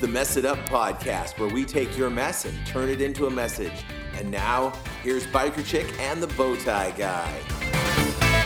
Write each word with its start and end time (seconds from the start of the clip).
the 0.00 0.08
Mess 0.08 0.36
It 0.38 0.46
Up 0.46 0.58
podcast, 0.60 1.38
where 1.38 1.48
we 1.52 1.64
take 1.64 1.96
your 1.98 2.08
mess 2.08 2.46
and 2.46 2.66
turn 2.66 2.88
it 2.88 3.02
into 3.02 3.26
a 3.26 3.30
message. 3.30 3.84
And 4.14 4.30
now, 4.30 4.72
here's 5.02 5.26
Biker 5.26 5.64
Chick 5.64 5.86
and 6.00 6.22
the 6.22 6.28
Bowtie 6.28 6.96
Guy. 6.96 8.40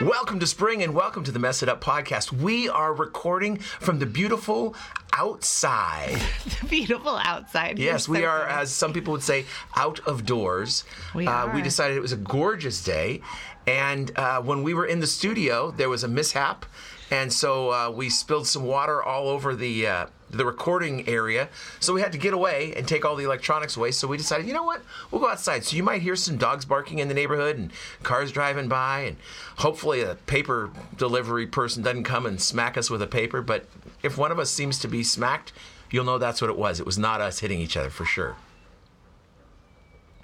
Welcome 0.00 0.38
to 0.40 0.46
spring 0.46 0.82
and 0.82 0.92
welcome 0.94 1.24
to 1.24 1.32
the 1.32 1.38
Mess 1.38 1.62
It 1.62 1.68
Up 1.68 1.82
podcast. 1.82 2.30
We 2.32 2.68
are 2.68 2.92
recording 2.92 3.56
from 3.58 3.98
the 4.00 4.06
beautiful 4.06 4.74
outside. 5.12 6.20
The 6.60 6.66
beautiful 6.68 7.16
outside. 7.22 7.78
Yes, 7.78 8.06
You're 8.08 8.16
we 8.16 8.22
so 8.22 8.26
are, 8.28 8.40
funny. 8.48 8.62
as 8.62 8.72
some 8.72 8.92
people 8.92 9.12
would 9.12 9.22
say, 9.22 9.44
out 9.76 10.00
of 10.00 10.26
doors. 10.26 10.84
We 11.14 11.26
Uh, 11.26 11.54
we 11.54 11.62
decided 11.62 11.96
it 11.96 12.00
was 12.00 12.12
a 12.12 12.16
gorgeous 12.16 12.82
day. 12.82 13.22
And 13.66 14.16
uh, 14.16 14.42
when 14.42 14.62
we 14.62 14.74
were 14.74 14.86
in 14.86 15.00
the 15.00 15.06
studio, 15.06 15.70
there 15.70 15.88
was 15.88 16.04
a 16.04 16.08
mishap. 16.08 16.66
And 17.10 17.32
so 17.32 17.70
uh, 17.70 17.90
we 17.90 18.10
spilled 18.10 18.46
some 18.46 18.64
water 18.64 19.02
all 19.02 19.28
over 19.28 19.54
the. 19.54 19.86
Uh, 19.86 20.06
the 20.30 20.44
recording 20.44 21.08
area, 21.08 21.48
so 21.78 21.94
we 21.94 22.00
had 22.00 22.12
to 22.12 22.18
get 22.18 22.34
away 22.34 22.74
and 22.76 22.88
take 22.88 23.04
all 23.04 23.14
the 23.14 23.24
electronics 23.24 23.76
away. 23.76 23.92
So 23.92 24.08
we 24.08 24.16
decided, 24.16 24.46
you 24.46 24.52
know 24.52 24.64
what, 24.64 24.82
we'll 25.10 25.20
go 25.20 25.28
outside. 25.28 25.64
So 25.64 25.76
you 25.76 25.82
might 25.82 26.02
hear 26.02 26.16
some 26.16 26.36
dogs 26.36 26.64
barking 26.64 26.98
in 26.98 27.06
the 27.06 27.14
neighborhood 27.14 27.56
and 27.56 27.70
cars 28.02 28.32
driving 28.32 28.68
by, 28.68 29.00
and 29.02 29.16
hopefully 29.58 30.02
a 30.02 30.16
paper 30.26 30.70
delivery 30.96 31.46
person 31.46 31.82
doesn't 31.82 32.04
come 32.04 32.26
and 32.26 32.40
smack 32.40 32.76
us 32.76 32.90
with 32.90 33.00
a 33.00 33.06
paper. 33.06 33.42
But 33.42 33.66
if 34.02 34.18
one 34.18 34.32
of 34.32 34.38
us 34.38 34.50
seems 34.50 34.78
to 34.80 34.88
be 34.88 35.04
smacked, 35.04 35.52
you'll 35.90 36.04
know 36.04 36.18
that's 36.18 36.40
what 36.40 36.50
it 36.50 36.58
was. 36.58 36.80
It 36.80 36.86
was 36.86 36.98
not 36.98 37.20
us 37.20 37.38
hitting 37.38 37.60
each 37.60 37.76
other 37.76 37.90
for 37.90 38.04
sure. 38.04 38.36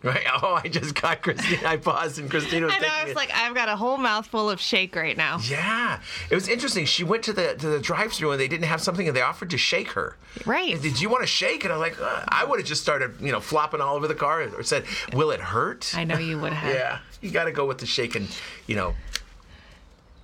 Right? 0.03 0.25
Oh, 0.43 0.59
I 0.65 0.69
just 0.69 0.95
got 0.95 1.21
Christine. 1.21 1.59
I 1.67 1.77
paused 1.77 2.19
and 2.19 2.31
Christina 2.31 2.67
was 2.67 2.75
I 2.75 2.79
know. 2.79 2.89
I 2.91 3.03
was 3.03 3.11
it. 3.11 3.17
like, 3.17 3.31
I've 3.35 3.55
got 3.55 3.69
a 3.69 3.77
whole 3.77 3.99
mouthful 3.99 4.49
of 4.49 4.59
shake 4.59 4.97
right 4.97 5.17
now. 5.17 5.39
Yeah, 5.43 6.01
it 6.31 6.35
was 6.35 6.49
interesting. 6.49 6.87
She 6.87 7.05
went 7.05 7.23
to 7.25 7.33
the 7.35 7.55
to 7.57 7.67
the 7.69 7.79
drive-through 7.81 8.31
and 8.33 8.41
they 8.41 8.49
didn't 8.49 8.65
have 8.65 8.81
something, 8.81 9.07
and 9.07 9.15
they 9.15 9.21
offered 9.21 9.51
to 9.51 9.59
shake 9.59 9.91
her. 9.93 10.17
Right. 10.47 10.81
Did 10.81 11.01
you 11.01 11.11
want 11.11 11.23
to 11.23 11.27
shake? 11.27 11.65
And 11.65 11.73
I'm 11.73 11.79
like, 11.79 12.01
uh, 12.01 12.25
I 12.29 12.45
would 12.47 12.59
have 12.59 12.67
just 12.67 12.81
started, 12.81 13.21
you 13.21 13.33
know, 13.33 13.41
flopping 13.41 13.83
all 13.83 13.97
over 13.97 14.09
the 14.09 14.15
car, 14.15 14.41
or 14.43 14.63
said, 14.63 14.85
"Will 15.13 15.31
it 15.31 15.41
hurt?" 15.41 15.93
I 15.95 16.05
know 16.05 16.17
you 16.17 16.39
would 16.39 16.53
have. 16.65 16.75
Yeah, 16.75 16.99
you 17.21 17.31
got 17.31 17.45
to 17.45 17.53
go 17.53 17.67
with 17.67 17.79
the 17.79 17.87
shaking, 17.87 18.29
you 18.67 18.77
know, 18.77 18.95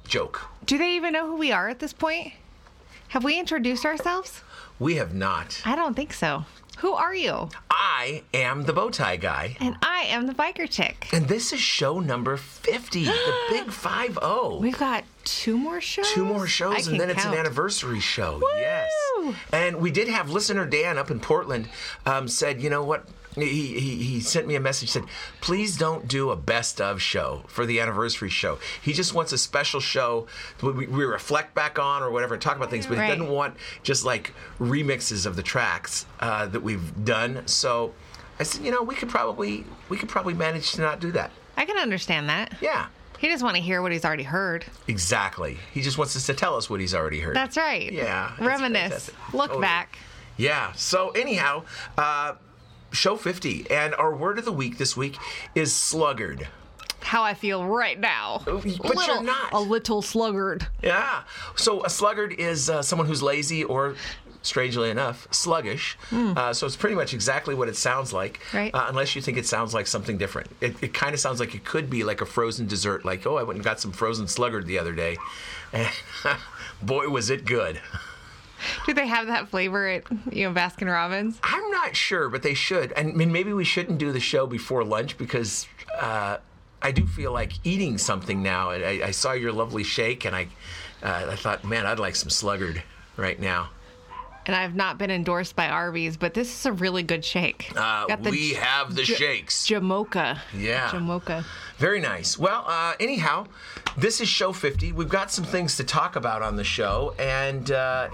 joke. 0.09 0.41
Do 0.65 0.79
they 0.79 0.97
even 0.97 1.13
know 1.13 1.27
who 1.27 1.37
we 1.37 1.53
are 1.53 1.69
at 1.69 1.81
this 1.81 1.93
point? 1.93 2.33
Have 3.09 3.25
we 3.25 3.39
introduced 3.39 3.85
ourselves? 3.85 4.43
We 4.79 4.97
have 4.97 5.15
not. 5.15 5.61
I 5.65 5.77
don't 5.77 5.95
think 5.95 6.13
so. 6.13 6.45
Who 6.79 6.93
are 6.93 7.15
you? 7.15 7.49
I 7.71 8.23
am 8.35 8.65
the 8.65 8.73
bow 8.73 8.91
tie 8.91 9.17
guy, 9.17 9.57
And 9.61 9.77
I 9.83 10.05
am 10.09 10.27
the 10.27 10.35
biker 10.35 10.69
chick. 10.69 11.09
and 11.13 11.27
this 11.27 11.53
is 11.53 11.61
show 11.61 12.01
number 12.01 12.37
fifty, 12.37 13.05
the 13.05 13.39
big 13.51 13.71
five 13.71 14.15
zero. 14.21 14.59
We've 14.61 14.79
got 14.79 15.05
two 15.25 15.57
more 15.57 15.81
shows. 15.81 16.11
two 16.13 16.25
more 16.25 16.45
I 16.45 16.49
shows, 16.49 16.87
and 16.87 16.99
can 16.99 16.99
then 16.99 17.11
it's 17.11 17.25
an 17.25 17.35
anniversary 17.35 18.01
show. 18.01 18.41
Yes, 18.57 18.91
and 19.53 19.77
we 19.81 19.91
did 19.91 20.09
have 20.09 20.31
listener 20.31 20.67
Dan 20.67 20.99
up 20.99 21.11
in 21.11 21.19
Portland 21.19 21.69
um, 22.05 22.29
said, 22.29 22.61
you 22.61 22.69
know 22.71 22.85
what? 22.85 23.05
He, 23.37 23.79
he, 23.79 23.97
he 24.03 24.21
sent 24.21 24.47
me 24.47 24.55
a 24.55 24.61
message 24.61 24.89
said 24.91 25.05
please 25.43 25.77
don't 25.77 26.09
do 26.09 26.31
a 26.31 26.37
best 26.37 26.81
of 26.81 27.03
show 27.03 27.45
for 27.49 27.67
the 27.67 27.81
anniversary 27.81 28.31
show 28.31 28.59
he 28.81 28.93
just 28.95 29.13
wants 29.15 29.31
a 29.33 29.39
special 29.39 29.79
show 29.81 30.27
we, 30.63 30.73
we 30.87 31.05
reflect 31.05 31.55
back 31.55 31.79
on 31.79 32.03
or 32.03 32.11
whatever 32.11 32.35
and 32.35 32.43
talk 32.43 32.57
about 32.57 32.71
things 32.71 32.87
but 32.87 32.97
Right. 32.97 33.11
he 33.11 33.17
doesn't 33.19 33.29
want 33.33 33.57
just 33.83 34.05
like 34.07 34.33
remixes 34.59 35.27
of 35.27 35.37
the 35.37 35.43
tracks 35.43 36.07
uh, 36.21 36.47
that 36.47 36.63
we've 36.63 37.05
done 37.05 37.43
so 37.47 37.93
i 38.41 38.43
said 38.43 38.65
you 38.65 38.71
know 38.71 38.83
we 38.83 38.95
could 38.95 39.09
probably 39.11 39.65
we 39.91 39.97
could 39.99 40.09
probably 40.09 40.35
manage 40.35 40.73
to 40.73 40.81
not 40.81 40.99
do 41.01 41.13
that 41.13 41.31
I 41.59 41.65
can 41.65 41.79
understand 41.79 42.29
that. 42.29 42.55
yeah 42.61 42.87
He 43.19 43.29
just 43.29 43.43
want 43.43 43.57
to 43.57 43.63
hear 43.63 43.81
what 43.83 43.93
he's 43.93 44.05
already 44.05 44.23
heard. 44.25 44.65
exactly 44.89 45.59
he 45.73 45.83
just 45.83 45.99
wants 45.99 46.17
us 46.17 46.25
to 46.27 46.35
tell 46.35 46.57
us 46.57 46.69
what 46.71 46.81
he's 46.81 46.95
already 46.95 47.21
heard 47.21 47.37
That's 47.37 47.57
right. 47.57 47.93
Yeah, 47.93 48.33
Reminisce. 48.41 49.11
Look 49.33 49.49
Totally. 49.49 49.61
back. 49.63 49.99
Yeah. 50.39 50.73
So 50.73 51.11
anyhow, 51.11 51.63
uh, 51.97 52.35
show 52.93 53.17
50, 53.17 53.71
and 53.71 53.95
our 53.95 54.15
word 54.15 54.39
of 54.39 54.45
the 54.45 54.53
week 54.53 54.79
this 54.79 54.97
week 54.97 55.17
is 55.55 55.73
sluggard. 55.75 56.49
How 57.01 57.23
I 57.23 57.35
feel 57.35 57.65
right 57.65 57.99
now. 58.01 58.43
But 58.45 58.65
you're 59.07 59.23
not. 59.23 59.53
A 59.53 59.61
little 59.61 60.03
sluggard. 60.03 60.67
Yeah. 60.83 61.23
So 61.55 61.85
a 61.85 61.91
sluggard 61.91 62.33
is 62.33 62.69
uh, 62.69 62.83
someone 62.83 63.07
who's 63.07 63.23
lazy 63.23 63.65
or. 63.65 63.95
Strangely 64.43 64.91
enough, 64.91 65.27
sluggish. 65.33 65.99
Uh, 66.13 66.53
so 66.53 66.69
it's 66.69 66.77
pretty 66.77 66.95
much 66.95 67.13
exactly 67.13 67.53
what 67.53 67.69
it 67.69 67.75
sounds 67.75 68.13
like, 68.13 68.39
Right. 68.55 68.73
uh, 68.73 68.85
unless 68.89 69.17
you 69.17 69.21
think 69.23 69.39
it 69.39 69.47
sounds 69.47 69.75
like 69.75 69.89
something 69.89 70.19
different. 70.19 70.49
It, 70.61 70.81
it 70.81 70.95
kind 70.95 71.15
of 71.15 71.19
sounds 71.19 71.41
like 71.41 71.57
it 71.57 71.65
could 71.65 71.91
be 71.91 72.05
like 72.05 72.21
a 72.21 72.27
frozen 72.27 72.69
dessert, 72.69 73.05
like, 73.05 73.27
oh, 73.27 73.35
I 73.39 73.43
went 73.43 73.57
and 73.57 73.65
got 73.65 73.81
some 73.81 73.91
frozen 73.91 74.29
sluggard 74.29 74.67
the 74.67 74.79
other 74.79 74.93
day. 74.93 75.17
And 75.73 75.89
boy, 76.81 77.09
was 77.09 77.29
it 77.29 77.45
good. 77.45 77.81
Do 78.87 78.95
they 78.95 79.07
have 79.07 79.27
that 79.29 79.49
flavor 79.49 79.87
at 79.89 80.05
you 80.33 80.49
know 80.49 80.55
Baskin 80.55 80.91
Robbins? 80.91 81.39
I'm 81.43 81.71
not 81.71 81.97
sure, 81.97 82.29
but 82.29 82.43
they 82.43 82.55
should. 82.55 82.93
And 82.93 83.11
I 83.11 83.13
mean, 83.15 83.33
maybe 83.33 83.53
we 83.53 83.65
shouldn't 83.65 83.99
do 83.99 84.13
the 84.13 84.21
show 84.21 84.47
before 84.47 84.85
lunch 84.85 85.17
because 85.19 85.67
uh, 85.99 86.39
I 86.83 86.93
do 86.93 87.07
feel 87.07 87.33
like 87.33 87.53
eating 87.65 87.99
something 87.99 88.43
now. 88.43 88.71
And 88.71 88.85
I, 88.85 89.09
I 89.09 89.11
saw 89.11 89.33
your 89.33 89.53
lovely 89.53 89.83
shake, 89.85 90.25
and 90.25 90.35
I, 90.37 90.49
uh, 91.03 91.29
I 91.31 91.37
thought, 91.37 91.65
man, 91.65 91.87
I'd 91.87 91.99
like 91.99 92.17
some 92.17 92.31
sluggard 92.31 92.83
right 93.17 93.39
now. 93.41 93.71
And 94.47 94.55
I've 94.55 94.77
not 94.77 94.97
been 94.97 95.11
endorsed 95.11 95.57
by 95.57 95.69
Arby's, 95.69 96.17
but 96.17 96.33
this 96.33 96.49
is 96.61 96.67
a 96.67 96.73
really 96.73 97.03
good 97.03 97.25
shake. 97.25 97.73
Uh, 97.75 98.07
we 98.31 98.51
J- 98.51 98.55
have 98.55 98.95
the 98.95 99.03
J- 99.03 99.15
shakes. 99.15 99.67
Jamocha. 99.67 100.39
Yeah. 100.57 100.89
Jamocha. 100.91 101.45
Very 101.79 102.01
nice. 102.01 102.39
Well, 102.39 102.65
uh, 102.69 102.95
anyhow, 103.01 103.49
this 103.99 104.21
is 104.21 104.29
show 104.29 104.53
50. 104.53 104.93
We've 104.93 105.09
got 105.09 105.33
some 105.33 105.45
things 105.45 105.77
to 105.79 105.85
talk 105.85 106.15
about 106.15 106.43
on 106.43 106.55
the 106.55 106.63
show, 106.63 107.13
and 107.19 107.73
uh, 107.73 108.09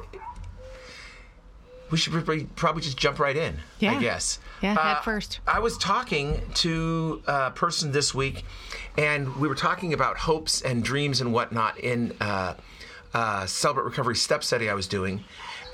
we 1.92 1.98
should 1.98 2.12
probably, 2.14 2.44
probably 2.56 2.80
just 2.82 2.96
jump 2.96 3.18
right 3.20 3.36
in, 3.36 3.54
I 3.54 3.60
Yeah. 3.78 4.00
guess. 4.00 4.38
Yeah, 4.62 4.70
head 4.74 4.96
Uh, 4.96 5.00
first. 5.02 5.40
I 5.46 5.58
was 5.60 5.76
talking 5.76 6.40
to 6.54 7.22
a 7.26 7.50
person 7.50 7.92
this 7.92 8.14
week, 8.14 8.44
and 8.96 9.36
we 9.36 9.46
were 9.46 9.54
talking 9.54 9.92
about 9.92 10.16
hopes 10.16 10.62
and 10.62 10.82
dreams 10.82 11.20
and 11.20 11.32
whatnot 11.34 11.78
in 11.78 12.16
uh, 12.20 12.54
uh, 13.12 13.44
Celebrate 13.46 13.84
Recovery 13.84 14.16
step 14.16 14.42
study 14.42 14.70
I 14.70 14.74
was 14.74 14.86
doing. 14.88 15.22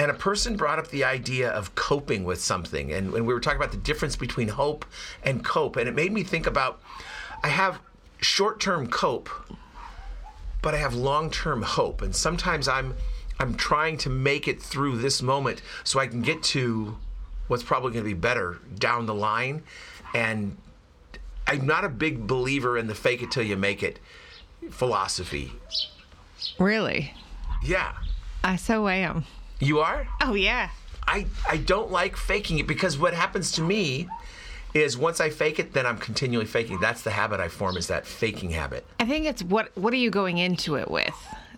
And 0.00 0.10
a 0.10 0.14
person 0.14 0.56
brought 0.56 0.80
up 0.80 0.88
the 0.88 1.04
idea 1.04 1.50
of 1.50 1.74
coping 1.76 2.24
with 2.24 2.40
something. 2.40 2.92
And, 2.92 3.14
and 3.14 3.24
we 3.26 3.32
were 3.32 3.40
talking 3.40 3.58
about 3.58 3.70
the 3.70 3.78
difference 3.78 4.16
between 4.16 4.48
hope 4.48 4.84
and 5.22 5.44
cope. 5.44 5.76
And 5.76 5.88
it 5.88 5.94
made 5.94 6.12
me 6.12 6.24
think 6.24 6.46
about 6.48 6.80
I 7.44 7.48
have 7.48 7.78
short 8.20 8.58
term 8.60 8.88
cope, 8.88 9.28
but 10.62 10.74
I 10.74 10.78
have 10.78 10.94
long 10.94 11.30
term 11.30 11.62
hope. 11.62 12.02
And 12.02 12.14
sometimes 12.14 12.66
I'm 12.66 12.94
I'm 13.38 13.54
trying 13.54 13.98
to 13.98 14.10
make 14.10 14.48
it 14.48 14.60
through 14.60 14.98
this 14.98 15.22
moment 15.22 15.62
so 15.84 16.00
I 16.00 16.06
can 16.06 16.22
get 16.22 16.42
to 16.44 16.96
what's 17.46 17.62
probably 17.62 17.92
going 17.92 18.04
to 18.04 18.10
be 18.10 18.14
better 18.14 18.58
down 18.78 19.06
the 19.06 19.14
line. 19.14 19.62
And 20.14 20.56
I'm 21.46 21.66
not 21.66 21.84
a 21.84 21.88
big 21.88 22.26
believer 22.26 22.76
in 22.76 22.86
the 22.86 22.94
fake 22.94 23.22
it 23.22 23.30
till 23.30 23.42
you 23.42 23.56
make 23.56 23.82
it 23.82 23.98
philosophy. 24.70 25.52
Really? 26.58 27.14
Yeah. 27.62 27.94
I 28.44 28.56
so 28.56 28.88
am. 28.88 29.24
You 29.60 29.80
are? 29.80 30.06
Oh 30.20 30.34
yeah. 30.34 30.70
I, 31.06 31.26
I 31.48 31.56
don't 31.56 31.90
like 31.90 32.16
faking 32.16 32.58
it 32.58 32.66
because 32.66 32.98
what 32.98 33.14
happens 33.14 33.52
to 33.52 33.62
me 33.62 34.08
is 34.74 34.98
once 34.98 35.20
I 35.20 35.30
fake 35.30 35.58
it, 35.58 35.72
then 35.72 35.86
I'm 35.86 35.96
continually 35.96 36.44
faking. 36.44 36.80
That's 36.80 37.02
the 37.02 37.10
habit 37.10 37.40
I 37.40 37.48
form 37.48 37.76
is 37.76 37.86
that 37.86 38.06
faking 38.06 38.50
habit. 38.50 38.86
I 39.00 39.06
think 39.06 39.26
it's 39.26 39.42
what 39.42 39.76
what 39.76 39.92
are 39.92 39.96
you 39.96 40.10
going 40.10 40.38
into 40.38 40.74
it 40.76 40.90
with? 40.90 41.14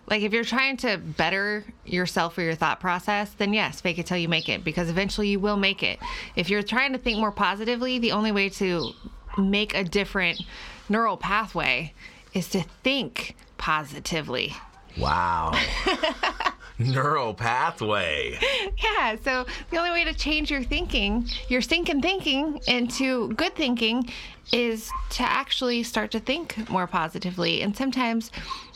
Like 0.07 0.23
if 0.23 0.33
you're 0.33 0.43
trying 0.43 0.77
to 0.77 0.97
better 0.97 1.63
yourself 1.85 2.37
or 2.37 2.41
your 2.41 2.55
thought 2.55 2.79
process, 2.79 3.31
then 3.31 3.53
yes, 3.53 3.81
fake 3.81 3.97
it 3.97 4.05
till 4.05 4.17
you 4.17 4.27
make 4.27 4.49
it 4.49 4.63
because 4.63 4.89
eventually 4.89 5.29
you 5.29 5.39
will 5.39 5.57
make 5.57 5.83
it. 5.83 5.99
If 6.35 6.49
you're 6.49 6.63
trying 6.63 6.93
to 6.93 6.97
think 6.97 7.17
more 7.17 7.31
positively, 7.31 7.99
the 7.99 8.11
only 8.11 8.31
way 8.31 8.49
to 8.49 8.91
make 9.37 9.73
a 9.73 9.83
different 9.83 10.41
neural 10.89 11.17
pathway 11.17 11.93
is 12.33 12.49
to 12.49 12.63
think 12.83 13.35
positively. 13.57 14.53
Wow. 14.97 15.53
Neural 16.85 17.33
pathway. 17.33 18.37
Yeah, 18.81 19.15
so 19.23 19.45
the 19.69 19.77
only 19.77 19.91
way 19.91 20.03
to 20.03 20.13
change 20.13 20.49
your 20.49 20.63
thinking, 20.63 21.27
your 21.47 21.61
stinking 21.61 22.01
thinking, 22.01 22.59
into 22.67 23.29
good 23.33 23.55
thinking 23.55 24.09
is 24.51 24.89
to 25.11 25.23
actually 25.23 25.83
start 25.83 26.11
to 26.11 26.19
think 26.19 26.69
more 26.69 26.87
positively. 26.87 27.61
And 27.61 27.75
sometimes 27.75 28.31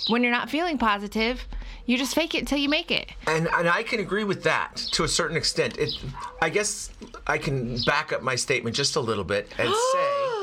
when 0.08 0.24
you're 0.24 0.32
not 0.32 0.50
feeling 0.50 0.78
positive, 0.78 1.46
you 1.86 1.98
just 1.98 2.16
fake 2.16 2.34
it 2.34 2.48
till 2.48 2.58
you 2.58 2.70
make 2.70 2.92
it. 2.92 3.12
And, 3.28 3.48
and 3.54 3.70
I 3.70 3.84
can 3.84 4.00
agree 4.00 4.24
with 4.24 4.44
that 4.44 4.76
to 4.94 5.04
a 5.04 5.08
certain 5.08 5.38
extent. 5.38 5.78
It, 5.78 5.94
I 6.42 6.50
guess 6.50 6.92
I 7.28 7.38
can 7.38 7.82
back 7.84 8.14
up 8.14 8.22
my 8.22 8.36
statement 8.36 8.76
just 8.76 8.96
a 8.96 9.02
little 9.02 9.24
bit 9.24 9.52
and 9.58 9.68
say 9.68 9.74
oh, 9.74 10.35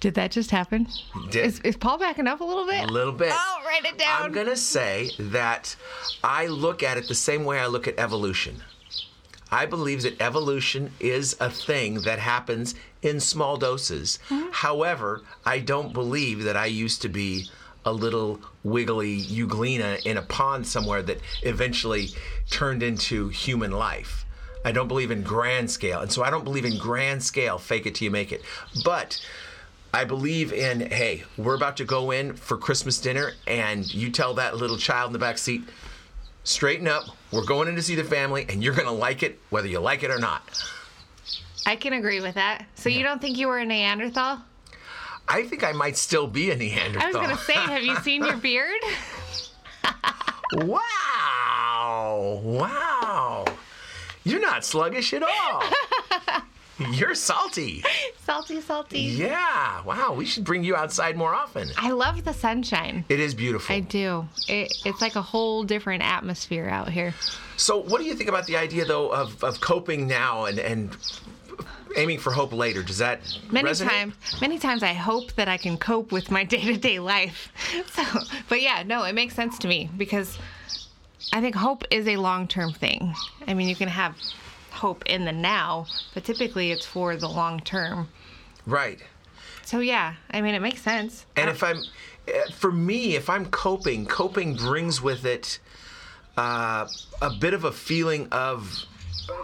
Did 0.00 0.14
that 0.14 0.30
just 0.30 0.50
happen? 0.50 0.88
Did. 1.30 1.44
Is, 1.44 1.60
is 1.60 1.76
Paul 1.76 1.98
backing 1.98 2.26
up 2.26 2.40
a 2.40 2.44
little 2.44 2.66
bit? 2.66 2.88
a 2.88 2.92
little 2.92 3.12
bit. 3.12 3.32
Oh, 3.34 3.62
write 3.66 3.84
it 3.84 3.98
down. 3.98 4.22
I'm 4.22 4.32
gonna 4.32 4.56
say 4.56 5.10
that 5.18 5.76
I 6.24 6.46
look 6.46 6.82
at 6.82 6.96
it 6.96 7.06
the 7.06 7.14
same 7.14 7.44
way 7.44 7.60
I 7.60 7.66
look 7.66 7.86
at 7.86 7.98
evolution. 7.98 8.62
I 9.52 9.66
believe 9.66 10.02
that 10.02 10.20
evolution 10.20 10.92
is 11.00 11.36
a 11.40 11.50
thing 11.50 12.02
that 12.02 12.18
happens 12.18 12.74
in 13.02 13.20
small 13.20 13.56
doses. 13.56 14.18
Mm-hmm. 14.28 14.50
However, 14.52 15.22
I 15.44 15.58
don't 15.58 15.92
believe 15.92 16.44
that 16.44 16.56
I 16.56 16.66
used 16.66 17.02
to 17.02 17.08
be 17.08 17.50
a 17.84 17.92
little 17.92 18.40
wiggly 18.62 19.20
euglena 19.22 20.04
in 20.06 20.16
a 20.16 20.22
pond 20.22 20.66
somewhere 20.66 21.02
that 21.02 21.18
eventually 21.42 22.10
turned 22.50 22.82
into 22.82 23.28
human 23.28 23.72
life. 23.72 24.24
I 24.64 24.72
don't 24.72 24.88
believe 24.88 25.10
in 25.10 25.22
grand 25.22 25.70
scale. 25.70 26.00
And 26.00 26.12
so 26.12 26.22
I 26.22 26.30
don't 26.30 26.44
believe 26.44 26.66
in 26.66 26.78
grand 26.78 27.22
scale, 27.22 27.58
fake 27.58 27.86
it 27.86 27.94
till 27.96 28.04
you 28.04 28.10
make 28.10 28.30
it. 28.30 28.42
But 28.84 29.20
I 29.92 30.04
believe 30.04 30.52
in, 30.52 30.80
hey, 30.90 31.24
we're 31.36 31.56
about 31.56 31.76
to 31.78 31.84
go 31.84 32.10
in 32.12 32.34
for 32.34 32.56
Christmas 32.56 32.98
dinner, 33.00 33.32
and 33.46 33.92
you 33.92 34.10
tell 34.10 34.34
that 34.34 34.56
little 34.56 34.76
child 34.76 35.08
in 35.08 35.12
the 35.12 35.18
back 35.18 35.36
seat, 35.36 35.62
straighten 36.44 36.86
up. 36.86 37.04
We're 37.32 37.44
going 37.44 37.66
in 37.68 37.74
to 37.76 37.82
see 37.82 37.96
the 37.96 38.04
family, 38.04 38.46
and 38.48 38.62
you're 38.62 38.74
going 38.74 38.86
to 38.86 38.92
like 38.92 39.22
it, 39.22 39.40
whether 39.50 39.66
you 39.66 39.80
like 39.80 40.02
it 40.04 40.10
or 40.10 40.18
not. 40.18 40.42
I 41.66 41.76
can 41.76 41.92
agree 41.92 42.20
with 42.20 42.36
that. 42.36 42.66
So 42.76 42.88
you 42.88 43.02
don't 43.02 43.20
think 43.20 43.36
you 43.36 43.48
were 43.48 43.58
a 43.58 43.64
Neanderthal? 43.64 44.40
I 45.28 45.42
think 45.44 45.62
I 45.62 45.72
might 45.72 45.96
still 45.96 46.26
be 46.26 46.50
a 46.50 46.56
Neanderthal. 46.56 47.02
I 47.02 47.06
was 47.06 47.16
gonna 47.16 47.36
say, 47.38 47.52
have 47.52 47.84
you 47.84 47.94
seen 47.98 48.24
your 48.24 48.36
beard? 48.48 48.80
wow. 50.54 52.40
Wow. 52.42 53.44
You're 54.24 54.40
not 54.40 54.64
sluggish 54.64 55.12
at 55.12 55.22
all. 55.22 55.62
You're 56.92 57.14
salty. 57.14 57.84
salty, 58.24 58.60
salty. 58.60 59.00
Yeah. 59.00 59.82
Wow. 59.84 60.14
We 60.14 60.24
should 60.24 60.44
bring 60.44 60.64
you 60.64 60.74
outside 60.76 61.16
more 61.16 61.34
often. 61.34 61.68
I 61.76 61.90
love 61.90 62.24
the 62.24 62.32
sunshine. 62.32 63.04
It 63.08 63.20
is 63.20 63.34
beautiful. 63.34 63.74
I 63.74 63.80
do. 63.80 64.26
It, 64.48 64.72
it's 64.84 65.00
like 65.00 65.16
a 65.16 65.22
whole 65.22 65.62
different 65.64 66.02
atmosphere 66.02 66.68
out 66.68 66.88
here. 66.90 67.14
So, 67.56 67.78
what 67.78 67.98
do 68.00 68.04
you 68.06 68.14
think 68.14 68.28
about 68.30 68.46
the 68.46 68.56
idea, 68.56 68.84
though, 68.86 69.10
of, 69.12 69.42
of 69.44 69.60
coping 69.60 70.06
now 70.06 70.46
and, 70.46 70.58
and 70.58 70.96
aiming 71.96 72.18
for 72.18 72.32
hope 72.32 72.52
later? 72.52 72.82
Does 72.82 72.98
that 72.98 73.20
Many 73.50 73.68
resonate? 73.70 73.88
times, 73.88 74.14
many 74.40 74.58
times, 74.58 74.82
I 74.82 74.94
hope 74.94 75.32
that 75.34 75.48
I 75.48 75.58
can 75.58 75.76
cope 75.76 76.10
with 76.12 76.30
my 76.30 76.44
day-to-day 76.54 76.98
life. 77.00 77.52
So, 77.92 78.02
but 78.48 78.62
yeah, 78.62 78.82
no, 78.86 79.04
it 79.04 79.14
makes 79.14 79.34
sense 79.34 79.58
to 79.58 79.68
me 79.68 79.90
because 79.96 80.38
I 81.32 81.40
think 81.42 81.54
hope 81.54 81.84
is 81.90 82.08
a 82.08 82.16
long-term 82.16 82.72
thing. 82.72 83.14
I 83.46 83.52
mean, 83.54 83.68
you 83.68 83.76
can 83.76 83.88
have 83.88 84.16
hope 84.70 85.04
in 85.06 85.24
the 85.24 85.32
now, 85.32 85.86
but 86.14 86.24
typically 86.24 86.70
it's 86.70 86.86
for 86.86 87.16
the 87.16 87.28
long 87.28 87.60
term. 87.60 88.08
Right. 88.66 89.00
So 89.64 89.80
yeah, 89.80 90.14
I 90.30 90.40
mean, 90.40 90.54
it 90.54 90.60
makes 90.60 90.82
sense. 90.82 91.26
And 91.36 91.48
if 91.48 91.62
I'm, 91.62 91.82
eh, 92.28 92.50
for 92.52 92.72
me, 92.72 93.14
if 93.14 93.30
I'm 93.30 93.46
coping, 93.46 94.06
coping 94.06 94.56
brings 94.56 95.00
with 95.00 95.24
it 95.24 95.58
uh, 96.36 96.88
a 97.22 97.30
bit 97.30 97.54
of 97.54 97.64
a 97.64 97.72
feeling 97.72 98.28
of 98.32 98.86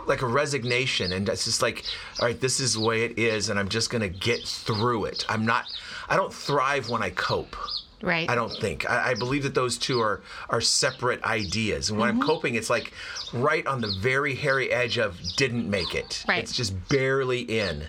like 0.06 0.23
a 0.23 0.26
resignation. 0.26 1.12
And 1.12 1.29
it's 1.29 1.44
just 1.44 1.62
like, 1.62 1.84
all 2.20 2.26
right, 2.26 2.40
this 2.40 2.61
is 2.61 2.75
the 2.75 2.81
way 2.81 3.05
it 3.05 3.19
is, 3.19 3.49
and 3.49 3.58
I'm 3.58 3.69
just 3.69 3.90
going 3.90 4.02
to 4.02 4.08
get 4.08 4.46
through 4.46 5.06
it. 5.06 5.25
I'm 5.29 5.44
not, 5.44 5.67
I 6.08 6.17
don't 6.17 6.32
thrive 6.32 6.88
when 6.88 7.02
I 7.02 7.11
cope. 7.11 7.56
Right. 8.02 8.28
I 8.28 8.34
don't 8.34 8.52
think. 8.52 8.88
I, 8.88 9.10
I 9.10 9.14
believe 9.14 9.43
that 9.44 9.54
those 9.54 9.78
two 9.78 10.00
are 10.00 10.20
are 10.50 10.60
separate 10.60 11.22
ideas. 11.25 11.90
And 11.90 11.98
when 11.98 12.08
I'm 12.08 12.20
coping, 12.20 12.54
it's 12.54 12.69
like 12.70 12.93
right 13.32 13.66
on 13.66 13.81
the 13.81 13.88
very 14.00 14.34
hairy 14.34 14.70
edge 14.70 14.98
of 14.98 15.19
didn't 15.37 15.69
make 15.69 15.94
it. 15.94 16.25
Right. 16.28 16.43
It's 16.43 16.52
just 16.52 16.88
barely 16.88 17.40
in. 17.40 17.84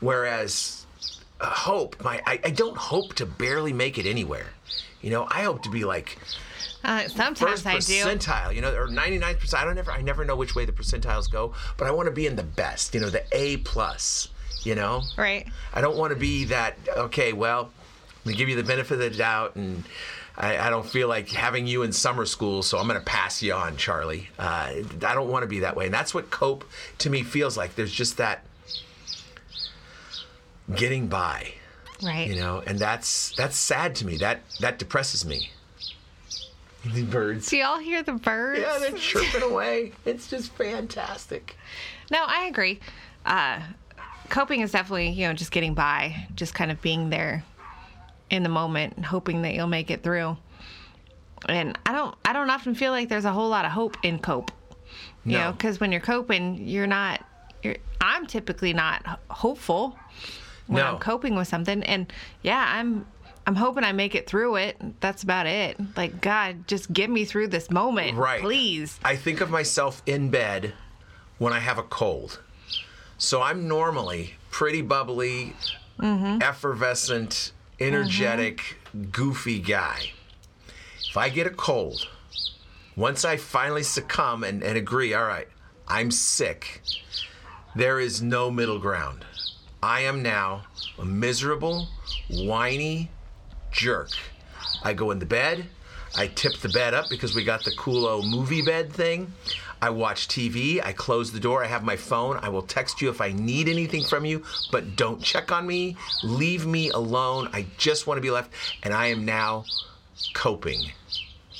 Whereas 0.00 0.86
uh, 1.40 1.46
hope, 1.46 2.02
my 2.02 2.22
I, 2.26 2.40
I 2.44 2.50
don't 2.50 2.76
hope 2.76 3.14
to 3.14 3.26
barely 3.26 3.72
make 3.72 3.98
it 3.98 4.06
anywhere. 4.06 4.46
You 5.02 5.10
know, 5.10 5.26
I 5.30 5.42
hope 5.42 5.62
to 5.64 5.70
be 5.70 5.84
like 5.84 6.18
Uh, 6.82 7.06
sometimes 7.08 7.62
first 7.62 7.66
I 7.66 7.78
do. 7.78 7.78
percentile, 7.78 8.54
you 8.54 8.62
know, 8.62 8.74
or 8.74 8.88
99th 8.88 9.40
percent. 9.40 9.62
I 9.62 9.66
don't 9.66 9.76
ever, 9.78 9.92
I 9.92 10.00
never 10.00 10.24
know 10.24 10.36
which 10.36 10.54
way 10.54 10.64
the 10.64 10.72
percentiles 10.72 11.30
go, 11.30 11.52
but 11.76 11.86
I 11.86 11.90
want 11.90 12.06
to 12.06 12.12
be 12.12 12.26
in 12.26 12.36
the 12.36 12.42
best, 12.42 12.94
you 12.94 13.00
know, 13.00 13.10
the 13.10 13.24
A 13.32 13.58
plus, 13.58 14.28
you 14.62 14.74
know. 14.74 15.02
Right. 15.18 15.46
I 15.74 15.82
don't 15.82 15.96
want 15.98 16.12
to 16.12 16.18
be 16.18 16.44
that. 16.46 16.76
Okay, 16.96 17.34
well, 17.34 17.70
I'm 18.24 18.30
gonna 18.32 18.36
give 18.36 18.48
you 18.48 18.56
the 18.56 18.62
benefit 18.64 18.94
of 18.94 18.98
the 19.00 19.10
doubt, 19.10 19.56
and 19.56 19.84
I, 20.36 20.58
I 20.58 20.70
don't 20.70 20.86
feel 20.86 21.08
like 21.08 21.28
having 21.30 21.66
you 21.66 21.82
in 21.82 21.92
summer 21.92 22.26
school, 22.26 22.62
so 22.62 22.78
I'm 22.78 22.86
gonna 22.86 23.00
pass 23.00 23.42
you 23.42 23.52
on, 23.54 23.76
Charlie. 23.76 24.28
Uh, 24.38 24.72
I 25.06 25.14
don't 25.14 25.28
want 25.28 25.42
to 25.42 25.48
be 25.48 25.60
that 25.60 25.74
way, 25.76 25.86
and 25.86 25.94
that's 25.94 26.12
what 26.12 26.30
cope 26.30 26.64
to 26.98 27.08
me 27.10 27.22
feels 27.22 27.56
like. 27.56 27.74
There's 27.76 27.92
just 27.92 28.18
that 28.18 28.44
getting 30.74 31.08
by, 31.08 31.52
Right. 32.02 32.28
you 32.28 32.36
know, 32.36 32.62
and 32.66 32.78
that's 32.78 33.34
that's 33.36 33.56
sad 33.56 33.94
to 33.96 34.06
me. 34.06 34.16
That 34.18 34.40
that 34.60 34.78
depresses 34.78 35.24
me. 35.24 35.50
The 36.84 37.02
birds. 37.02 37.48
Do 37.50 37.58
y'all 37.58 37.78
hear 37.78 38.02
the 38.02 38.14
birds? 38.14 38.60
Yeah, 38.60 38.78
they're 38.78 38.92
chirping 38.98 39.42
away. 39.42 39.92
It's 40.06 40.28
just 40.28 40.52
fantastic. 40.52 41.56
No, 42.10 42.24
I 42.26 42.44
agree. 42.46 42.80
Uh, 43.26 43.60
coping 44.30 44.60
is 44.62 44.72
definitely, 44.72 45.10
you 45.10 45.26
know, 45.28 45.34
just 45.34 45.50
getting 45.50 45.74
by, 45.74 46.26
just 46.34 46.54
kind 46.54 46.70
of 46.70 46.80
being 46.80 47.10
there 47.10 47.44
in 48.30 48.42
the 48.42 48.48
moment, 48.48 49.04
hoping 49.04 49.42
that 49.42 49.54
you'll 49.54 49.66
make 49.66 49.90
it 49.90 50.02
through. 50.02 50.36
And 51.48 51.78
I 51.86 51.92
don't, 51.92 52.14
I 52.24 52.32
don't 52.32 52.50
often 52.50 52.74
feel 52.74 52.92
like 52.92 53.08
there's 53.08 53.24
a 53.24 53.32
whole 53.32 53.48
lot 53.48 53.64
of 53.64 53.72
hope 53.72 53.96
in 54.02 54.18
cope. 54.18 54.50
You 55.24 55.32
No. 55.38 55.44
know, 55.46 55.52
because 55.52 55.80
when 55.80 55.92
you're 55.92 56.00
coping, 56.00 56.66
you're 56.66 56.86
not. 56.86 57.24
You're, 57.62 57.76
I'm 58.00 58.26
typically 58.26 58.72
not 58.72 59.20
hopeful 59.28 59.98
when 60.66 60.82
No. 60.82 60.92
I'm 60.92 60.98
coping 60.98 61.34
with 61.34 61.48
something, 61.48 61.82
and 61.84 62.12
yeah, 62.42 62.64
I'm. 62.76 63.06
I'm 63.46 63.54
hoping 63.56 63.84
I 63.84 63.92
make 63.92 64.14
it 64.14 64.26
through 64.28 64.56
it. 64.56 64.76
That's 65.00 65.22
about 65.22 65.46
it. 65.46 65.76
Like 65.96 66.20
God, 66.20 66.68
just 66.68 66.92
get 66.92 67.08
me 67.10 67.24
through 67.24 67.48
this 67.48 67.70
moment, 67.70 68.16
Right. 68.16 68.40
Please. 68.40 69.00
I 69.02 69.16
think 69.16 69.40
of 69.40 69.50
myself 69.50 70.02
in 70.06 70.28
bed 70.30 70.74
when 71.38 71.52
I 71.52 71.58
have 71.58 71.78
a 71.78 71.82
cold. 71.82 72.38
So 73.18 73.40
I'm 73.42 73.66
normally 73.66 74.34
pretty 74.50 74.82
bubbly, 74.82 75.54
mm-hmm. 75.98 76.42
effervescent, 76.42 77.52
energetic, 77.80 78.58
mm-hmm. 78.58 79.10
goofy 79.10 79.58
guy. 79.58 80.12
If 81.08 81.16
I 81.16 81.28
get 81.28 81.46
a 81.46 81.50
cold, 81.50 82.08
once 82.96 83.24
I 83.24 83.36
finally 83.36 83.82
succumb 83.82 84.44
and, 84.44 84.62
and 84.62 84.76
agree, 84.76 85.14
all 85.14 85.24
right, 85.24 85.48
I'm 85.88 86.10
sick, 86.10 86.82
there 87.74 87.98
is 87.98 88.22
no 88.22 88.50
middle 88.50 88.78
ground. 88.78 89.24
I 89.82 90.02
am 90.02 90.22
now 90.22 90.64
a 90.98 91.04
miserable, 91.04 91.88
whiny 92.28 93.10
jerk. 93.70 94.10
I 94.82 94.92
go 94.92 95.10
in 95.10 95.18
the 95.18 95.26
bed. 95.26 95.66
I 96.16 96.26
tip 96.26 96.58
the 96.58 96.68
bed 96.68 96.92
up 96.92 97.06
because 97.08 97.34
we 97.34 97.44
got 97.44 97.64
the 97.64 97.70
coolo 97.72 98.28
movie 98.28 98.62
bed 98.62 98.92
thing. 98.92 99.32
I 99.82 99.90
watch 99.90 100.28
TV. 100.28 100.84
I 100.84 100.92
close 100.92 101.32
the 101.32 101.40
door. 101.40 101.64
I 101.64 101.68
have 101.68 101.82
my 101.82 101.96
phone. 101.96 102.38
I 102.42 102.48
will 102.48 102.62
text 102.62 103.00
you 103.00 103.08
if 103.08 103.20
I 103.20 103.32
need 103.32 103.68
anything 103.68 104.04
from 104.04 104.24
you, 104.24 104.44
but 104.70 104.96
don't 104.96 105.22
check 105.22 105.50
on 105.50 105.66
me. 105.66 105.96
Leave 106.22 106.66
me 106.66 106.90
alone. 106.90 107.48
I 107.52 107.66
just 107.78 108.06
want 108.06 108.18
to 108.18 108.22
be 108.22 108.30
left. 108.30 108.52
And 108.82 108.92
I 108.92 109.06
am 109.06 109.24
now 109.24 109.64
coping 110.34 110.90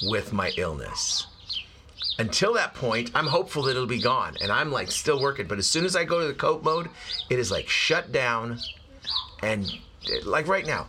with 0.03 0.33
my 0.33 0.53
illness. 0.57 1.27
Until 2.19 2.53
that 2.55 2.75
point, 2.75 3.11
I'm 3.15 3.27
hopeful 3.27 3.63
that 3.63 3.71
it'll 3.71 3.87
be 3.87 4.03
gone. 4.03 4.37
And 4.43 4.53
I'm 4.53 4.71
like 4.71 4.91
still 4.91 5.21
working. 5.21 5.47
But 5.47 5.59
as 5.59 5.67
soon 5.67 5.87
as 5.87 5.97
I 5.97 6.05
go 6.05 6.21
to 6.21 6.27
the 6.27 6.35
cope 6.35 6.63
mode, 6.63 6.91
it 7.31 7.39
is 7.39 7.51
like 7.51 7.69
shut 7.69 8.13
down. 8.13 8.59
And 9.43 9.67
like 10.25 10.47
right 10.47 10.67
now, 10.67 10.89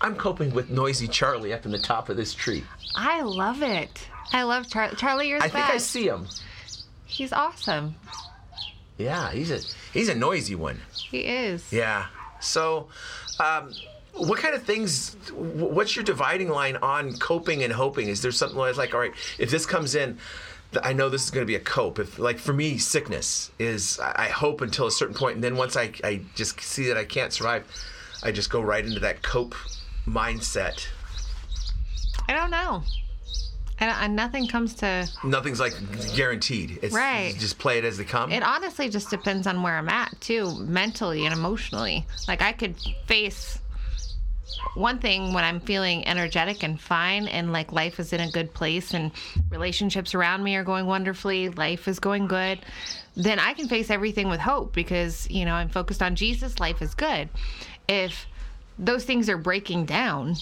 I'm 0.00 0.16
coping 0.16 0.54
with 0.54 0.70
noisy 0.70 1.06
Charlie 1.06 1.52
up 1.52 1.66
in 1.66 1.72
the 1.72 1.78
top 1.78 2.08
of 2.08 2.16
this 2.16 2.32
tree. 2.32 2.64
I 2.94 3.20
love 3.20 3.62
it. 3.62 4.08
I 4.32 4.42
love 4.44 4.68
Charlie. 4.68 4.96
Charlie, 4.96 5.28
you're 5.28 5.38
the 5.38 5.46
I 5.46 5.48
think. 5.48 5.64
I 5.64 5.76
see 5.78 6.06
him. 6.06 6.26
He's 7.04 7.32
awesome. 7.32 7.94
Yeah, 8.98 9.30
he's 9.32 9.50
a 9.50 9.60
he's 9.92 10.08
a 10.08 10.14
noisy 10.14 10.54
one. 10.54 10.80
He 11.10 11.20
is. 11.20 11.72
Yeah. 11.72 12.06
So, 12.40 12.88
um, 13.38 13.72
what 14.14 14.38
kind 14.38 14.54
of 14.54 14.62
things? 14.62 15.16
What's 15.32 15.96
your 15.96 16.04
dividing 16.04 16.48
line 16.48 16.76
on 16.76 17.12
coping 17.14 17.62
and 17.62 17.72
hoping? 17.72 18.08
Is 18.08 18.22
there 18.22 18.32
something 18.32 18.56
where 18.56 18.68
it's 18.68 18.78
like, 18.78 18.94
all 18.94 19.00
right, 19.00 19.14
if 19.38 19.50
this 19.50 19.66
comes 19.66 19.94
in, 19.94 20.18
I 20.82 20.92
know 20.92 21.08
this 21.08 21.24
is 21.24 21.30
going 21.30 21.42
to 21.46 21.50
be 21.50 21.56
a 21.56 21.60
cope. 21.60 21.98
If 21.98 22.18
like 22.18 22.38
for 22.38 22.52
me, 22.52 22.78
sickness 22.78 23.50
is 23.58 23.98
I 24.00 24.24
I 24.24 24.28
hope 24.28 24.60
until 24.60 24.86
a 24.86 24.90
certain 24.90 25.14
point, 25.14 25.36
and 25.36 25.44
then 25.44 25.56
once 25.56 25.76
I 25.76 25.92
I 26.02 26.22
just 26.34 26.60
see 26.60 26.86
that 26.88 26.96
I 26.96 27.04
can't 27.04 27.32
survive, 27.32 27.64
I 28.22 28.32
just 28.32 28.50
go 28.50 28.60
right 28.60 28.84
into 28.84 29.00
that 29.00 29.22
cope 29.22 29.54
mindset. 30.06 30.86
I 32.28 32.34
don't 32.34 32.50
know. 32.50 32.82
And, 33.78 33.90
uh, 33.90 33.94
and 34.00 34.14
nothing 34.16 34.46
comes 34.46 34.74
to. 34.74 35.08
Nothing's 35.24 35.58
like 35.60 35.74
guaranteed. 36.14 36.78
It's 36.82 36.94
Right. 36.94 37.34
just 37.38 37.58
play 37.58 37.78
it 37.78 37.84
as 37.84 37.98
they 37.98 38.04
come. 38.04 38.30
It 38.30 38.42
honestly 38.42 38.88
just 38.88 39.10
depends 39.10 39.46
on 39.46 39.62
where 39.62 39.76
I'm 39.76 39.88
at, 39.88 40.20
too, 40.20 40.54
mentally 40.60 41.24
and 41.26 41.34
emotionally. 41.34 42.06
Like, 42.28 42.42
I 42.42 42.52
could 42.52 42.76
face 43.06 43.58
one 44.74 44.98
thing 44.98 45.32
when 45.32 45.44
I'm 45.44 45.60
feeling 45.60 46.06
energetic 46.06 46.62
and 46.62 46.80
fine, 46.80 47.26
and 47.26 47.52
like 47.52 47.72
life 47.72 47.98
is 47.98 48.12
in 48.12 48.20
a 48.20 48.30
good 48.30 48.54
place, 48.54 48.94
and 48.94 49.10
relationships 49.50 50.14
around 50.14 50.42
me 50.44 50.54
are 50.56 50.64
going 50.64 50.86
wonderfully, 50.86 51.48
life 51.48 51.88
is 51.88 51.98
going 51.98 52.26
good. 52.28 52.60
Then 53.16 53.38
I 53.38 53.52
can 53.54 53.68
face 53.68 53.90
everything 53.90 54.28
with 54.28 54.40
hope 54.40 54.72
because, 54.72 55.28
you 55.30 55.44
know, 55.44 55.54
I'm 55.54 55.68
focused 55.68 56.02
on 56.02 56.14
Jesus, 56.14 56.60
life 56.60 56.80
is 56.80 56.94
good. 56.94 57.28
If 57.88 58.26
those 58.78 59.04
things 59.04 59.28
are 59.28 59.36
breaking 59.36 59.86
down, 59.86 60.36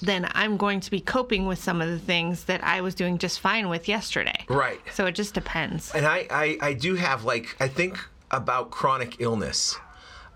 then 0.00 0.28
I'm 0.32 0.56
going 0.56 0.80
to 0.80 0.90
be 0.90 1.00
coping 1.00 1.46
with 1.46 1.58
some 1.58 1.80
of 1.80 1.88
the 1.88 1.98
things 1.98 2.44
that 2.44 2.62
I 2.64 2.80
was 2.80 2.94
doing 2.94 3.18
just 3.18 3.40
fine 3.40 3.68
with 3.68 3.88
yesterday. 3.88 4.44
right. 4.48 4.80
So 4.92 5.06
it 5.06 5.12
just 5.14 5.34
depends. 5.34 5.94
And 5.94 6.06
I, 6.06 6.26
I, 6.30 6.58
I 6.60 6.72
do 6.74 6.94
have 6.94 7.24
like 7.24 7.56
I 7.60 7.68
think 7.68 7.98
about 8.30 8.70
chronic 8.70 9.16
illness. 9.20 9.76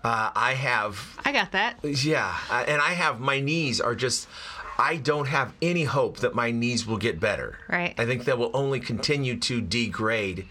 Uh, 0.03 0.31
I 0.35 0.53
have 0.53 1.17
I 1.23 1.31
got 1.31 1.51
that. 1.53 1.77
yeah, 1.83 2.37
and 2.51 2.81
I 2.81 2.89
have 2.89 3.21
my 3.21 3.39
knees 3.39 3.79
are 3.79 3.95
just 3.95 4.27
I 4.77 4.97
don't 4.97 5.27
have 5.27 5.53
any 5.61 5.83
hope 5.83 6.17
that 6.17 6.33
my 6.35 6.51
knees 6.51 6.85
will 6.85 6.97
get 6.97 7.19
better. 7.19 7.57
Right. 7.69 7.93
I 7.97 8.05
think 8.05 8.25
they 8.25 8.33
will 8.33 8.51
only 8.53 8.79
continue 8.79 9.37
to 9.39 9.61
degrade 9.61 10.47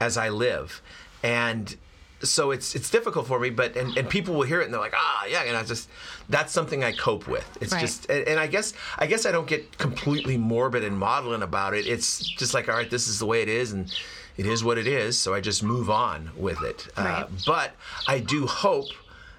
as 0.00 0.16
I 0.16 0.28
live. 0.28 0.80
And 1.22 1.76
so 2.22 2.50
it's 2.52 2.74
it's 2.74 2.90
difficult 2.90 3.26
for 3.26 3.38
me, 3.38 3.50
but 3.50 3.76
and, 3.76 3.96
and 3.98 4.08
people 4.08 4.34
will 4.34 4.42
hear 4.44 4.60
it 4.60 4.64
and 4.64 4.72
they're 4.72 4.80
like, 4.80 4.94
ah, 4.96 5.24
yeah, 5.26 5.42
and 5.44 5.56
I 5.56 5.62
just 5.62 5.88
that's 6.28 6.52
something 6.52 6.82
I 6.84 6.92
cope 6.92 7.26
with. 7.26 7.46
It's 7.60 7.72
Right. 7.72 7.80
just 7.80 8.08
and, 8.10 8.26
and 8.28 8.40
I 8.40 8.46
guess 8.46 8.72
I 8.98 9.06
guess 9.06 9.26
I 9.26 9.32
don't 9.32 9.46
get 9.46 9.76
completely 9.78 10.36
morbid 10.38 10.84
and 10.84 10.98
maudlin 10.98 11.42
about 11.42 11.74
it. 11.74 11.86
It's 11.86 12.20
just 12.20 12.54
like, 12.54 12.68
all 12.68 12.74
right, 12.76 12.88
this 12.90 13.08
is 13.08 13.18
the 13.18 13.26
way 13.26 13.42
it 13.42 13.48
is, 13.48 13.72
and 13.72 13.92
it 14.36 14.46
is 14.46 14.64
what 14.64 14.78
it 14.78 14.86
is. 14.86 15.18
So 15.18 15.34
I 15.34 15.40
just 15.40 15.62
move 15.62 15.90
on 15.90 16.30
with 16.36 16.62
it. 16.62 16.88
Uh, 16.96 17.26
but 17.46 17.72
I 18.08 18.20
do 18.20 18.46
hope 18.46 18.88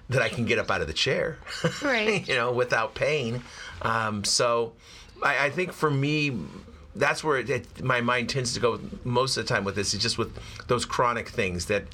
that 0.08 0.22
I 0.22 0.28
can 0.28 0.44
get 0.44 0.58
up 0.58 0.70
out 0.70 0.80
of 0.80 0.86
the 0.86 0.92
chair, 0.92 1.38
Right. 1.82 2.26
you 2.28 2.34
know, 2.36 2.52
without 2.52 2.94
pain. 2.94 3.42
Um, 3.82 4.22
so 4.22 4.72
I, 5.22 5.46
I 5.46 5.50
think 5.50 5.72
for 5.72 5.90
me, 5.90 6.38
that's 6.94 7.24
where 7.24 7.38
it, 7.38 7.50
it, 7.50 7.82
my 7.82 8.00
mind 8.00 8.28
tends 8.30 8.54
to 8.54 8.60
go 8.60 8.78
most 9.02 9.36
of 9.36 9.44
the 9.44 9.52
time 9.52 9.64
with 9.64 9.74
this. 9.74 9.92
Is 9.94 10.00
just 10.00 10.16
with 10.16 10.38
those 10.68 10.84
chronic 10.84 11.28
things 11.28 11.66
that, 11.66 11.84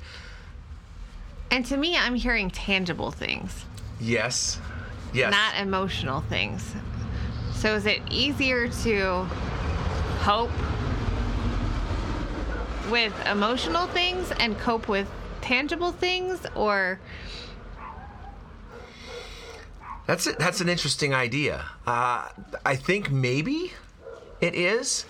And 1.52 1.66
to 1.66 1.76
me, 1.76 1.99
I'm 1.99 2.14
hearing 2.14 2.50
tangible 2.50 3.11
things, 3.11 3.66
yes, 4.00 4.59
yes, 5.12 5.30
not 5.30 5.61
emotional 5.61 6.23
things. 6.23 6.75
So 7.52 7.75
is 7.75 7.85
it 7.85 8.00
easier 8.11 8.68
to 8.68 9.25
hope 10.21 10.50
with 12.90 13.12
emotional 13.26 13.87
things 13.87 14.32
and 14.40 14.59
cope 14.59 14.88
with 14.88 15.06
tangible 15.42 15.92
things 15.92 16.47
or 16.54 16.99
That's 20.06 20.26
it. 20.26 20.38
That's 20.38 20.62
an 20.62 20.71
interesting 20.71 21.12
idea. 21.12 21.66
Uh, 21.87 22.28
I 22.64 22.76
think 22.76 23.11
maybe 23.11 23.73
it 24.40 24.54
is. 24.54 25.04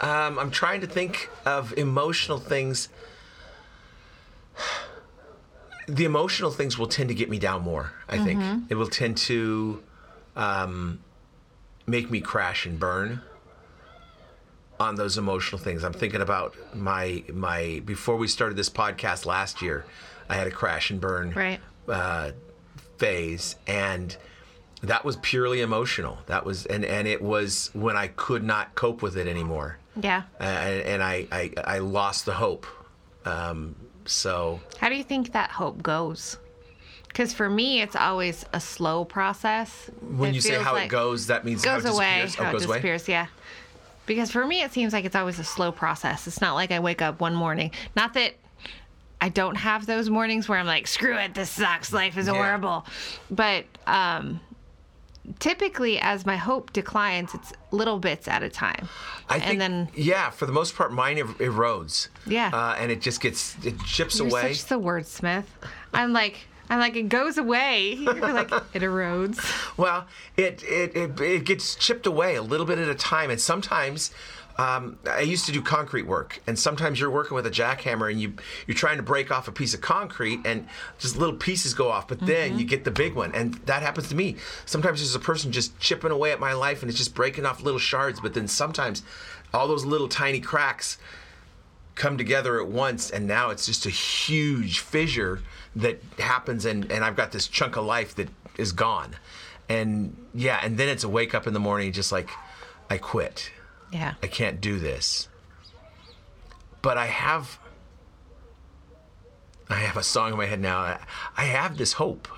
Um, 0.00 0.38
I'm 0.38 0.50
trying 0.50 0.82
to 0.82 0.86
think 0.86 1.30
of 1.46 1.76
emotional 1.78 2.38
things. 2.38 2.90
The 5.88 6.04
emotional 6.04 6.50
things 6.50 6.78
will 6.78 6.86
tend 6.86 7.08
to 7.08 7.14
get 7.14 7.28
me 7.28 7.38
down 7.38 7.62
more. 7.62 7.92
I 8.08 8.18
think 8.18 8.40
it 8.70 8.74
will 8.76 8.86
tend 8.88 9.16
to 9.18 9.82
um, 10.36 11.00
make 11.86 12.10
me 12.10 12.20
crash 12.20 12.66
and 12.66 12.78
burn 12.78 13.20
on 14.80 14.94
those 14.96 15.18
emotional 15.18 15.58
things. 15.60 15.84
I'm 15.84 15.92
thinking 15.92 16.20
about 16.20 16.56
my 16.74 17.22
my 17.32 17.82
before 17.84 18.16
we 18.16 18.28
started 18.28 18.56
this 18.56 18.70
podcast 18.70 19.26
last 19.26 19.62
year. 19.62 19.84
I 20.28 20.34
had 20.36 20.46
a 20.46 20.50
crash 20.50 20.90
and 20.90 21.00
burn 21.00 21.32
right? 21.32 21.60
uh, 21.88 22.30
phase 22.96 23.56
and 23.66 24.16
that 24.82 25.04
was 25.04 25.16
purely 25.16 25.60
emotional 25.60 26.18
that 26.26 26.44
was 26.46 26.64
and 26.66 26.84
and 26.84 27.06
it 27.06 27.20
was 27.20 27.70
when 27.74 27.96
i 27.96 28.06
could 28.08 28.42
not 28.44 28.74
cope 28.74 29.02
with 29.02 29.16
it 29.16 29.26
anymore 29.26 29.78
Yeah. 30.00 30.22
uh, 30.40 30.44
and, 30.44 30.80
and 30.82 31.02
I, 31.02 31.26
I 31.32 31.50
i 31.64 31.78
lost 31.78 32.24
the 32.26 32.32
hope 32.34 32.66
um 33.24 33.74
so 34.06 34.60
How 34.78 34.88
do 34.88 34.94
you 34.96 35.04
think 35.04 35.32
that 35.32 35.50
hope 35.50 35.82
goes? 35.82 36.36
Because 37.08 37.32
for 37.34 37.48
me, 37.50 37.82
it's 37.82 37.94
always 37.94 38.44
a 38.54 38.60
slow 38.60 39.04
process. 39.04 39.90
when 40.16 40.30
It 40.30 40.34
you 40.36 40.40
say 40.40 40.54
how 40.62 40.72
like 40.72 40.86
it 40.86 40.88
goes 40.88 41.26
that 41.26 41.44
means 41.44 41.64
how 41.64 41.74
goes 41.76 41.84
it 41.84 41.90
away. 41.92 42.22
disappears? 42.22 42.36
Oh, 42.38 42.42
How 42.44 42.48
it 42.48 42.50
it 42.50 42.52
goes 42.54 42.64
away 42.64 42.76
disappears, 42.76 43.08
yeah. 43.08 43.26
Because 44.06 44.30
for 44.32 44.46
me, 44.46 44.62
it 44.62 44.72
seems 44.72 44.92
like 44.92 45.04
it's 45.04 45.14
always 45.14 45.38
a 45.38 45.44
slow 45.44 45.70
process. 45.72 46.26
It's 46.26 46.40
not 46.40 46.54
like 46.54 46.70
I 46.72 46.80
wake 46.80 47.02
up 47.02 47.20
one 47.20 47.34
morning. 47.34 47.70
Not 47.94 48.14
that 48.14 48.32
I 49.20 49.28
don't 49.28 49.54
have 49.56 49.86
those 49.86 50.10
mornings 50.10 50.48
where 50.48 50.58
I'm 50.58 50.66
like, 50.66 50.88
screw 50.88 51.16
it, 51.16 51.34
this 51.34 51.50
sucks, 51.50 51.92
life 51.92 52.16
is 52.18 52.26
Yeah. 52.26 52.32
horrible. 52.32 52.84
But 53.30 53.66
um, 53.86 54.40
typically, 55.38 55.98
as 55.98 56.26
my 56.26 56.36
hope 56.36 56.72
declines, 56.72 57.34
it's 57.34 57.52
little 57.70 57.98
bits 57.98 58.28
at 58.28 58.42
a 58.42 58.48
time. 58.48 58.88
I 59.28 59.38
think, 59.38 59.52
and 59.52 59.60
then 59.60 59.88
yeah, 59.94 60.30
for 60.30 60.46
the 60.46 60.52
most 60.52 60.74
part, 60.76 60.92
mine 60.92 61.18
er- 61.18 61.24
erodes. 61.24 62.08
Yeah. 62.26 62.50
uh, 62.52 62.76
and 62.78 62.90
it 62.90 63.00
just 63.00 63.20
gets 63.20 63.56
it 63.64 63.78
chips 63.84 64.18
you're 64.18 64.28
away. 64.28 64.52
such 64.52 64.68
the 64.68 64.80
wordsmith. 64.80 65.44
I'm 65.94 66.12
like, 66.12 66.46
I'm 66.70 66.78
like, 66.78 66.96
it 66.96 67.08
goes 67.08 67.38
away. 67.38 67.92
You're 67.94 68.14
like, 68.14 68.50
it 68.72 68.82
erodes. 68.82 69.38
Well, 69.76 70.06
it, 70.36 70.62
it 70.64 70.96
it 70.96 71.20
it 71.20 71.44
gets 71.44 71.74
chipped 71.74 72.06
away 72.06 72.34
a 72.36 72.42
little 72.42 72.66
bit 72.66 72.78
at 72.78 72.88
a 72.88 72.94
time, 72.94 73.30
and 73.30 73.40
sometimes. 73.40 74.10
Um, 74.58 74.98
I 75.08 75.20
used 75.20 75.46
to 75.46 75.52
do 75.52 75.62
concrete 75.62 76.02
work, 76.02 76.42
and 76.46 76.58
sometimes 76.58 77.00
you're 77.00 77.10
working 77.10 77.34
with 77.34 77.46
a 77.46 77.50
jackhammer, 77.50 78.10
and 78.10 78.20
you 78.20 78.34
you're 78.66 78.76
trying 78.76 78.98
to 78.98 79.02
break 79.02 79.30
off 79.30 79.48
a 79.48 79.52
piece 79.52 79.74
of 79.74 79.80
concrete, 79.80 80.40
and 80.44 80.66
just 80.98 81.16
little 81.16 81.36
pieces 81.36 81.74
go 81.74 81.90
off. 81.90 82.08
But 82.08 82.20
then 82.20 82.58
you 82.58 82.64
get 82.64 82.84
the 82.84 82.90
big 82.90 83.14
one, 83.14 83.34
and 83.34 83.54
that 83.66 83.82
happens 83.82 84.08
to 84.10 84.14
me. 84.14 84.36
Sometimes 84.66 85.00
there's 85.00 85.14
a 85.14 85.20
person 85.20 85.52
just 85.52 85.78
chipping 85.78 86.10
away 86.10 86.32
at 86.32 86.40
my 86.40 86.52
life, 86.52 86.82
and 86.82 86.90
it's 86.90 86.98
just 86.98 87.14
breaking 87.14 87.46
off 87.46 87.62
little 87.62 87.80
shards. 87.80 88.20
But 88.20 88.34
then 88.34 88.46
sometimes 88.46 89.02
all 89.54 89.68
those 89.68 89.84
little 89.84 90.08
tiny 90.08 90.40
cracks 90.40 90.98
come 91.94 92.16
together 92.16 92.60
at 92.60 92.66
once 92.66 93.10
and 93.10 93.26
now 93.26 93.50
it's 93.50 93.66
just 93.66 93.86
a 93.86 93.90
huge 93.90 94.78
fissure 94.78 95.40
that 95.76 96.02
happens 96.18 96.64
and, 96.64 96.90
and 96.90 97.04
I've 97.04 97.16
got 97.16 97.32
this 97.32 97.46
chunk 97.46 97.76
of 97.76 97.84
life 97.84 98.14
that 98.16 98.28
is 98.56 98.72
gone. 98.72 99.14
And 99.68 100.16
yeah, 100.34 100.60
and 100.62 100.78
then 100.78 100.88
it's 100.88 101.04
a 101.04 101.08
wake 101.08 101.34
up 101.34 101.46
in 101.46 101.52
the 101.52 101.60
morning 101.60 101.92
just 101.92 102.12
like 102.12 102.30
I 102.90 102.98
quit. 102.98 103.50
Yeah. 103.92 104.14
I 104.22 104.26
can't 104.26 104.60
do 104.60 104.78
this. 104.78 105.28
But 106.80 106.98
I 106.98 107.06
have 107.06 107.58
I 109.68 109.76
have 109.76 109.96
a 109.96 110.02
song 110.02 110.32
in 110.32 110.38
my 110.38 110.46
head 110.46 110.60
now. 110.60 110.78
I- 110.78 110.98
I 111.36 111.44
have 111.44 111.78
this 111.78 111.94
hope. 111.94 112.28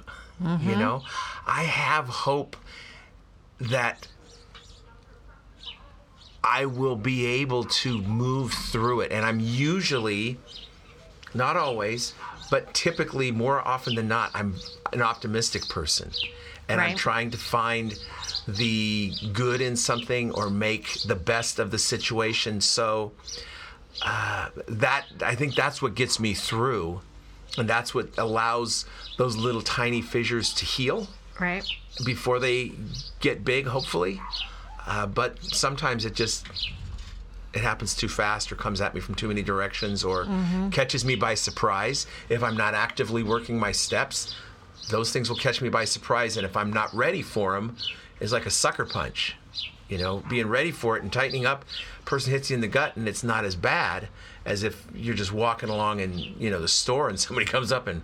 You 0.41 0.47
mm-hmm. 0.47 0.79
know? 0.79 1.03
I 1.47 1.63
have 1.65 2.09
hope 2.09 2.57
that 3.61 4.09
I 6.43 6.67
will 6.67 6.97
be 6.97 7.25
able 7.27 7.65
to 7.65 8.03
move 8.03 8.53
through 8.53 9.01
it. 9.01 9.13
And 9.13 9.25
I'm 9.25 9.41
usually, 9.41 10.39
not 11.33 11.57
always, 11.57 12.15
but 12.51 12.75
typically 12.75 13.31
more 13.31 13.67
often 13.67 13.95
than 13.95 14.09
not, 14.09 14.31
I'm 14.35 14.57
an 14.93 15.03
optimistic 15.03 15.69
person. 15.69 16.11
And 16.69 16.81
I'm 16.81 16.97
trying 16.97 17.31
to 17.31 17.39
find 17.39 17.99
the 18.47 19.13
good 19.33 19.61
in 19.61 19.77
something 19.77 20.31
or 20.33 20.51
make 20.51 21.01
the 21.07 21.15
best 21.15 21.59
of 21.59 21.71
the 21.71 21.79
situation. 21.79 22.61
So 22.61 23.13
uh, 24.05 24.49
that 24.69 25.07
I 25.25 25.35
think 25.35 25.55
that's 25.55 25.81
what 25.81 25.95
gets 25.95 26.19
me 26.21 26.35
through. 26.35 27.01
And 27.57 27.69
that's 27.69 27.95
what 27.95 28.09
allows 28.19 28.85
those 29.17 29.37
little 29.37 29.63
tiny 29.63 30.03
fissures 30.03 30.53
to 30.55 30.65
heal 30.65 31.07
Right. 31.39 31.65
before 32.05 32.41
they 32.41 32.73
get 33.21 33.45
big, 33.45 33.67
hopefully. 33.67 34.21
Uh, 34.87 35.07
but 35.07 35.43
sometimes 35.43 36.05
it 36.05 36.15
just 36.15 36.47
it 37.55 37.61
happens 37.61 37.95
too 37.95 38.09
fast 38.09 38.51
or 38.51 38.57
comes 38.57 38.81
at 38.81 38.93
me 38.97 39.01
from 39.01 39.15
too 39.15 39.29
many 39.29 39.41
directions 39.41 40.03
or 40.03 40.27
catches 40.73 41.05
me 41.05 41.15
by 41.15 41.35
surprise. 41.35 42.07
If 42.29 42.43
I'm 42.43 42.57
not 42.57 42.75
actively 42.75 43.23
working 43.23 43.57
my 43.61 43.71
steps, 43.71 44.35
those 44.91 45.13
things 45.13 45.31
will 45.31 45.37
catch 45.37 45.63
me 45.63 45.69
by 45.69 45.85
surprise. 45.85 46.37
And 46.37 46.45
if 46.45 46.57
I'm 46.57 46.73
not 46.73 46.93
ready 46.93 47.23
for 47.23 47.53
them, 47.55 47.77
it's 48.21 48.33
like 48.33 48.47
a 48.47 48.51
sucker 48.51 48.85
punch. 48.85 49.37
You 49.89 49.99
know, 49.99 50.23
being 50.31 50.49
ready 50.49 50.71
for 50.71 50.97
it 50.97 51.03
and 51.03 51.13
tightening 51.13 51.45
up, 51.45 51.65
person 52.05 52.33
hits 52.33 52.51
you 52.51 52.55
in 52.55 52.61
the 52.61 52.69
gut 52.69 52.97
and 52.97 53.07
it's 53.07 53.23
not 53.23 53.45
as 53.45 53.55
bad 53.55 54.09
as 54.45 54.63
if 54.63 54.87
you're 54.95 55.15
just 55.15 55.33
walking 55.33 55.69
along 55.69 56.01
in, 56.01 56.19
you 56.19 56.51
know, 56.51 56.61
the 56.61 56.69
store 56.69 57.09
and 57.09 57.21
somebody 57.21 57.47
comes 57.47 57.71
up 57.71 57.87
and 57.87 58.03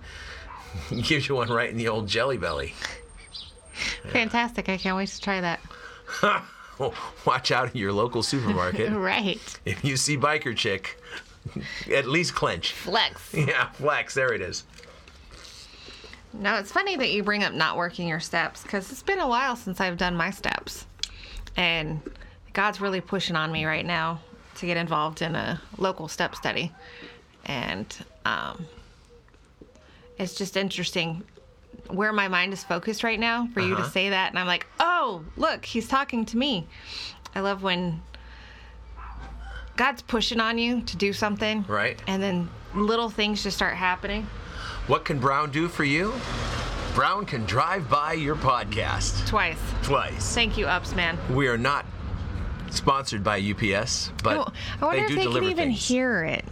gives 1.02 1.29
you 1.29 1.37
one 1.37 1.49
right 1.49 1.71
in 1.71 1.76
the 1.76 1.88
old 1.88 2.07
jelly 2.07 2.37
belly. 2.37 2.75
Fantastic. 4.11 4.69
I 4.69 4.76
can't 4.76 4.97
wait 4.97 5.09
to 5.09 5.21
try 5.21 5.40
that. 5.40 5.61
Watch 7.26 7.50
out 7.50 7.73
in 7.73 7.76
your 7.76 7.93
local 7.93 8.23
supermarket. 8.23 8.93
Right. 8.93 9.40
if 9.64 9.85
you 9.85 9.97
see 9.97 10.17
biker 10.17 10.57
chick, 10.57 10.99
at 11.93 12.07
least 12.07 12.35
clench. 12.35 12.73
Flex. 12.73 13.35
Yeah, 13.35 13.71
flex. 13.73 14.14
There 14.14 14.33
it 14.33 14.40
is. 14.40 14.64
No, 16.32 16.54
it's 16.56 16.70
funny 16.72 16.96
that 16.96 17.10
you 17.10 17.22
bring 17.22 17.42
up 17.42 17.52
not 17.52 17.76
working 17.76 18.06
your 18.08 18.20
steps 18.20 18.62
because 18.62 18.90
it's 18.92 19.02
been 19.02 19.18
a 19.20 19.28
while 19.28 19.56
since 19.56 19.80
I've 19.80 19.96
done 19.99 20.14
my 20.16 20.30
steps. 20.30 20.87
And 21.56 22.00
God's 22.52 22.80
really 22.80 23.00
pushing 23.00 23.37
on 23.37 23.50
me 23.50 23.64
right 23.64 23.84
now 23.84 24.20
to 24.56 24.66
get 24.66 24.76
involved 24.76 25.22
in 25.22 25.34
a 25.34 25.60
local 25.78 26.06
step 26.08 26.34
study. 26.37 26.72
And 27.46 27.87
um, 28.25 28.64
it's 30.18 30.34
just 30.34 30.56
interesting 30.56 31.25
where 31.88 32.12
my 32.12 32.28
mind 32.28 32.52
is 32.52 32.62
focused 32.62 33.02
right 33.02 33.18
now 33.18 33.49
for 33.52 33.60
you 33.60 33.70
to 33.75 33.80
Uh-huh. 33.82 33.90
say 33.90 34.10
that. 34.10 34.30
And 34.30 34.38
I'm 34.38 34.46
like, 34.46 34.66
oh, 34.78 35.25
look, 35.37 35.64
he's 35.64 35.88
talking 35.88 36.25
to 36.26 36.37
me. 36.37 36.66
I 37.34 37.40
love 37.40 37.62
when 37.64 38.00
God's 39.76 40.02
pushing 40.02 40.40
on 40.40 40.58
you 40.58 40.82
to 40.82 40.96
do 40.96 41.12
something. 41.12 41.64
Right. 41.66 42.00
And 42.06 42.22
then 42.22 42.49
little 42.75 43.08
things 43.10 43.42
just 43.42 43.56
start 43.56 43.75
happening. 43.75 44.26
What 44.90 45.04
can 45.04 45.20
Brown 45.20 45.52
do 45.52 45.68
for 45.68 45.85
you? 45.85 46.12
Brown 46.97 47.25
can 47.25 47.44
drive 47.44 47.88
by 47.88 48.14
your 48.14 48.35
podcast 48.35 49.25
Twice. 49.28 49.56
twice. 49.85 50.35
Thank 50.35 50.59
you, 50.59 50.66
Ups, 50.66 50.97
man. 50.97 51.16
We 51.32 51.47
are 51.47 51.56
not 51.56 51.87
sponsored 52.70 53.23
by 53.23 53.38
UPS, 53.38 54.11
but 54.25 54.38
Oh, 54.38 54.52
I 54.80 54.85
wonder 54.85 54.97
they 54.99 55.02
if 55.04 55.09
do 55.11 55.14
they 55.14 55.23
can 55.23 55.44
even 55.44 55.56
things. 55.68 55.87
hear 55.87 56.25
it. 56.25 56.44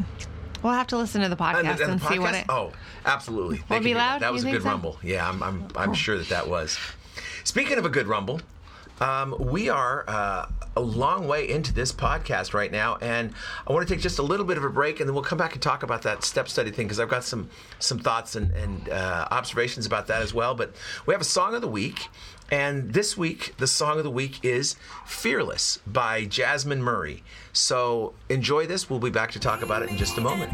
We'll 0.63 0.73
have 0.73 0.87
to 0.89 0.97
listen 0.97 1.21
to 1.23 1.29
the 1.29 1.33
And 1.43 1.57
podcast 1.57 1.63
the- 1.79 1.83
and, 1.85 1.93
and 1.95 2.01
the 2.01 2.09
see 2.09 2.19
what 2.21 2.35
it. 2.37 2.45
Oh, 2.49 2.73
absolutely. 3.05 3.61
Will 3.69 3.81
be 3.81 3.93
that. 3.95 3.99
loud? 3.99 4.23
That 4.23 4.33
was 4.33 4.45
a 4.45 4.51
good 4.53 4.63
so? 4.63 4.69
rumble. 4.69 4.99
Yeah, 5.03 5.29
I'm, 5.29 5.43
I'm, 5.43 5.67
I'm 5.75 5.93
sure 5.95 6.17
that 6.17 6.29
that 6.29 6.49
was. 6.49 6.79
Speaking 7.43 7.77
of 7.77 7.85
a 7.87 7.91
good 7.91 8.07
rumble, 8.07 8.41
Um, 9.01 9.35
we 9.39 9.69
are 9.69 10.05
uh, 10.07 10.47
a 10.79 10.81
long 10.81 11.27
way 11.27 11.49
into 11.49 11.75
this 11.75 11.91
podcast 11.91 12.55
right 12.55 12.71
now, 12.71 12.97
and 13.01 13.33
I 13.67 13.73
want 13.73 13.87
to 13.87 13.93
take 13.93 14.01
just 14.01 14.21
a 14.21 14.23
little 14.23 14.47
bit 14.47 14.57
of 14.57 14.63
a 14.63 14.71
break, 14.71 15.01
and 15.01 15.09
then 15.09 15.15
we'll 15.15 15.25
come 15.25 15.39
back 15.39 15.55
and 15.55 15.61
talk 15.61 15.83
about 15.83 16.03
that 16.03 16.23
step 16.23 16.49
study 16.49 16.71
thing 16.71 16.87
because 16.87 17.01
I've 17.01 17.09
got 17.09 17.25
some 17.25 17.51
some 17.81 17.99
thoughts 17.99 18.37
and, 18.37 18.53
and 18.53 18.89
uh, 18.89 19.27
observations 19.33 19.87
about 19.87 20.07
that 20.07 20.23
as 20.23 20.33
well. 20.33 20.55
But 20.55 20.73
we 21.05 21.13
have 21.13 21.21
a 21.21 21.25
song 21.25 21.57
of 21.57 21.63
the 21.63 21.69
week, 21.69 22.07
and 22.51 22.95
this 22.95 23.17
week 23.17 23.55
the 23.59 23.67
song 23.67 23.99
of 23.99 24.05
the 24.05 24.11
week 24.11 24.45
is 24.45 24.77
"Fearless" 25.05 25.81
by 25.85 26.25
Jasmine 26.25 26.83
Murray. 26.83 27.25
So 27.53 28.15
enjoy 28.29 28.67
this. 28.67 28.89
We'll 28.89 29.01
be 29.01 29.11
back 29.11 29.33
to 29.33 29.41
talk 29.41 29.63
about 29.63 29.83
it 29.83 29.91
in 29.91 29.97
just 29.97 30.17
a 30.17 30.21
moment. 30.21 30.53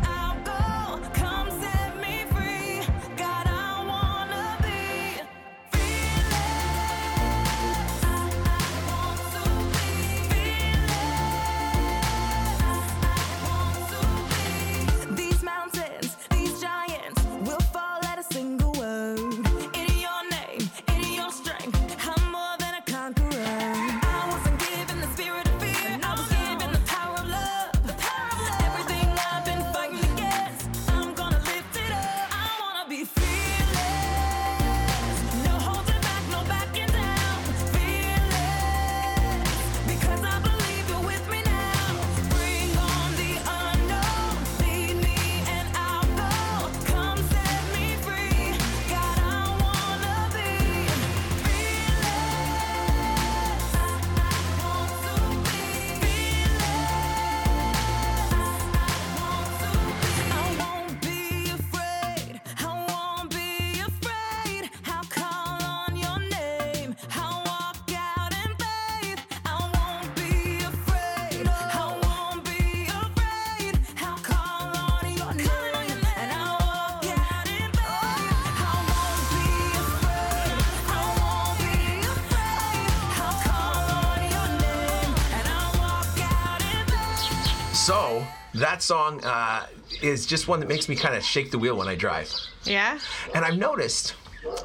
So 87.85 88.27
that 88.55 88.83
song 88.83 89.23
uh, 89.25 89.67
is 90.01 90.25
just 90.25 90.49
one 90.49 90.59
that 90.61 90.69
makes 90.71 90.89
me 90.89 90.97
kind 90.97 91.15
of 91.15 91.23
shake 91.23 91.51
the 91.51 91.59
wheel 91.59 91.77
when 91.77 91.87
I 91.87 91.95
drive. 91.95 92.33
Yeah. 92.65 92.99
And 93.35 93.45
I've 93.45 93.59
noticed, 93.59 94.15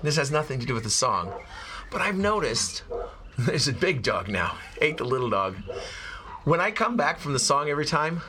this 0.01 0.15
has 0.15 0.31
nothing 0.31 0.57
to 0.61 0.65
do 0.65 0.73
with 0.73 0.83
the 0.85 0.89
song, 0.89 1.33
but 1.91 1.99
I've 1.99 2.17
noticed 2.17 2.83
there's 3.37 3.67
a 3.67 3.73
big 3.73 4.03
dog 4.03 4.29
now, 4.29 4.57
ate 4.79 4.97
the 4.97 5.03
little 5.03 5.29
dog. 5.29 5.57
When 6.45 6.61
I 6.61 6.71
come 6.71 6.95
back 6.95 7.19
from 7.19 7.33
the 7.33 7.39
song 7.39 7.69
every 7.69 7.85
time, 7.85 8.21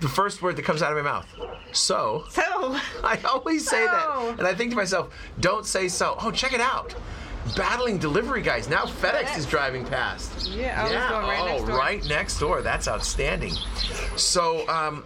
the 0.00 0.08
first 0.08 0.42
word 0.42 0.56
that 0.56 0.64
comes 0.64 0.82
out 0.82 0.90
of 0.90 0.96
my 0.98 1.08
mouth, 1.08 1.26
so. 1.70 2.24
So. 2.30 2.42
I 3.04 3.20
always 3.24 3.68
say 3.70 3.86
So. 3.86 3.92
that. 3.92 4.38
And 4.40 4.48
I 4.48 4.54
think 4.56 4.70
to 4.70 4.76
myself, 4.76 5.14
don't 5.38 5.64
say 5.64 5.86
so. 5.86 6.16
Oh, 6.20 6.32
check 6.32 6.52
it 6.52 6.60
out. 6.60 6.92
Battling 7.56 7.98
delivery 7.98 8.42
guys. 8.42 8.68
Now 8.68 8.84
FedEx 8.84 9.36
is 9.36 9.46
driving 9.46 9.84
past. 9.84 10.48
Yeah, 10.48 10.80
I 10.80 10.84
was 10.84 10.92
going 10.92 11.26
right 11.26 11.40
oh, 11.40 11.46
next 11.46 11.66
door. 11.66 11.78
right 11.78 12.08
next 12.08 12.40
door. 12.40 12.62
That's 12.62 12.88
outstanding. 12.88 13.52
So, 14.16 14.66
um, 14.68 15.04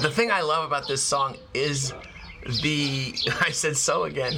the 0.00 0.10
thing 0.10 0.30
I 0.30 0.40
love 0.40 0.66
about 0.66 0.88
this 0.88 1.02
song 1.02 1.36
is 1.54 1.94
the. 2.60 3.14
I 3.40 3.50
said 3.50 3.76
so 3.76 4.04
again. 4.04 4.34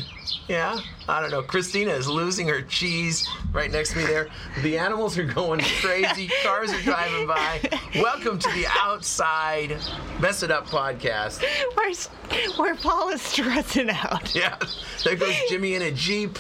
Yeah, 0.49 0.79
I 1.09 1.21
don't 1.21 1.31
know. 1.31 1.43
Christina 1.43 1.93
is 1.93 2.07
losing 2.07 2.47
her 2.49 2.61
cheese 2.63 3.27
right 3.53 3.71
next 3.71 3.93
to 3.93 3.99
me 3.99 4.05
there. 4.05 4.29
The 4.63 4.77
animals 4.77 5.17
are 5.17 5.25
going 5.25 5.61
crazy. 5.81 6.29
Cars 6.43 6.73
are 6.73 6.83
driving 6.83 7.27
by. 7.27 7.61
Welcome 7.95 8.39
to 8.39 8.49
the 8.51 8.67
outside 8.69 9.79
Mess 10.21 10.43
It 10.43 10.51
Up 10.51 10.67
podcast. 10.67 11.43
Where's 11.75 12.07
where 12.57 12.75
Paul 12.75 13.09
is 13.11 13.23
stressing 13.23 13.91
out? 13.91 14.35
Yeah, 14.35 14.59
there 15.03 15.17
goes 15.17 15.35
Jimmy 15.49 15.75
in 15.75 15.83
a 15.83 15.91
Jeep. 15.91 16.39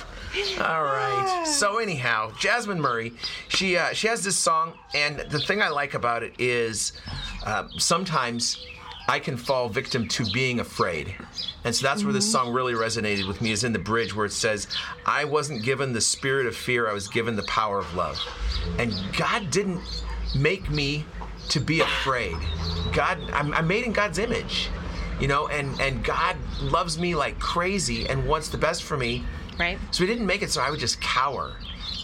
All 0.61 0.85
right. 0.85 1.45
So 1.55 1.79
anyhow, 1.79 2.33
Jasmine 2.41 2.81
Murray, 2.81 3.13
she 3.49 3.77
uh, 3.77 3.93
she 3.93 4.09
has 4.09 4.25
this 4.25 4.37
song, 4.37 4.73
and 4.93 5.19
the 5.31 5.39
thing 5.39 5.63
I 5.63 5.69
like 5.69 5.95
about 5.95 6.23
it 6.25 6.35
is 6.39 6.93
uh, 7.47 7.69
sometimes 7.79 8.67
I 9.07 9.19
can 9.21 9.37
fall 9.37 9.69
victim 9.69 10.09
to 10.09 10.25
being 10.33 10.61
afraid, 10.61 11.15
and 11.65 11.75
so 11.75 11.87
that's 11.87 12.05
where 12.05 12.13
this 12.13 12.25
mm-hmm. 12.25 12.47
song 12.47 12.53
really 12.53 12.75
resonated 12.75 13.27
with 13.27 13.41
me. 13.41 13.53
Is 13.53 13.65
in 13.65 13.73
the 13.73 13.79
bridge 13.79 14.15
where 14.15 14.27
it 14.27 14.33
says, 14.33 14.67
"I 15.07 15.25
wasn't 15.25 15.63
given 15.63 15.93
the 15.93 16.01
spirit 16.01 16.47
of 16.47 16.55
fear; 16.57 16.89
I 16.89 16.93
was 16.93 17.09
given 17.09 17.37
the 17.37 17.43
power 17.45 17.79
of 17.79 17.95
love," 17.95 18.19
and 18.79 18.93
God 19.17 19.51
didn't 19.51 19.81
make 20.35 20.71
me 20.71 21.05
to 21.49 21.61
be 21.61 21.81
afraid. 21.81 22.37
God, 22.93 23.19
I'm, 23.33 23.53
I'm 23.53 23.67
made 23.67 23.85
in 23.85 23.93
God's 23.93 24.19
image 24.19 24.71
you 25.21 25.29
know 25.29 25.49
and 25.49 25.81
and 25.81 26.03
god 26.05 26.37
loves 26.61 26.99
me 26.99 27.15
like 27.15 27.39
crazy 27.39 28.09
and 28.09 28.27
wants 28.27 28.49
the 28.49 28.59
best 28.59 28.83
for 28.83 28.97
me 28.97 29.25
Right. 29.59 29.79
so 29.93 30.03
he 30.03 30.09
didn't 30.09 30.27
make 30.27 30.43
it 30.43 30.51
so 30.51 30.61
i 30.61 30.71
would 30.71 30.81
just 30.81 31.01
cower 31.01 31.57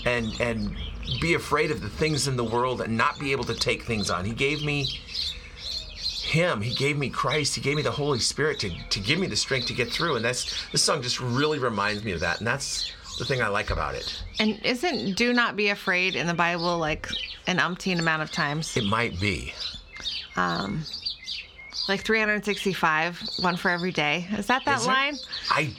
and 0.04 0.40
and 0.40 0.76
be 1.20 1.34
afraid 1.34 1.70
of 1.70 1.80
the 1.80 1.88
things 1.88 2.28
in 2.28 2.36
the 2.36 2.44
world 2.44 2.80
and 2.80 2.96
not 2.96 3.18
be 3.18 3.32
able 3.32 3.44
to 3.44 3.54
take 3.54 3.82
things 3.82 4.10
on 4.10 4.24
he 4.24 4.32
gave 4.32 4.64
me 4.64 5.00
him 6.30 6.60
he 6.60 6.74
gave 6.74 6.96
me 6.96 7.08
christ 7.10 7.54
he 7.54 7.60
gave 7.60 7.76
me 7.76 7.82
the 7.82 7.90
holy 7.90 8.18
spirit 8.20 8.58
to, 8.60 8.70
to 8.88 9.00
give 9.00 9.18
me 9.18 9.26
the 9.26 9.36
strength 9.36 9.66
to 9.66 9.74
get 9.74 9.90
through 9.90 10.16
and 10.16 10.24
that's 10.24 10.66
this 10.72 10.82
song 10.82 11.02
just 11.02 11.20
really 11.20 11.58
reminds 11.58 12.04
me 12.04 12.12
of 12.12 12.20
that 12.20 12.38
and 12.38 12.46
that's 12.46 12.92
the 13.18 13.24
thing 13.24 13.42
i 13.42 13.48
like 13.48 13.70
about 13.70 13.94
it 13.94 14.22
And 14.38 14.58
isn't 14.64 15.16
"Do 15.16 15.32
not 15.32 15.56
be 15.56 15.68
afraid" 15.68 16.14
in 16.16 16.26
the 16.26 16.34
Bible 16.34 16.78
like 16.78 17.08
an 17.46 17.58
umpteen 17.58 17.98
amount 17.98 18.22
of 18.22 18.30
times? 18.30 18.76
it 18.76 18.84
might 18.84 19.18
be 19.20 19.52
Um, 20.36 20.84
like 21.88 22.02
365, 22.04 23.20
one 23.40 23.56
for 23.56 23.68
every 23.70 23.90
day. 23.92 24.26
Is 24.38 24.46
that 24.46 24.64
that 24.64 24.78
Is 24.78 24.84
it? 24.84 24.88
line? 24.88 25.16
i 25.50 25.74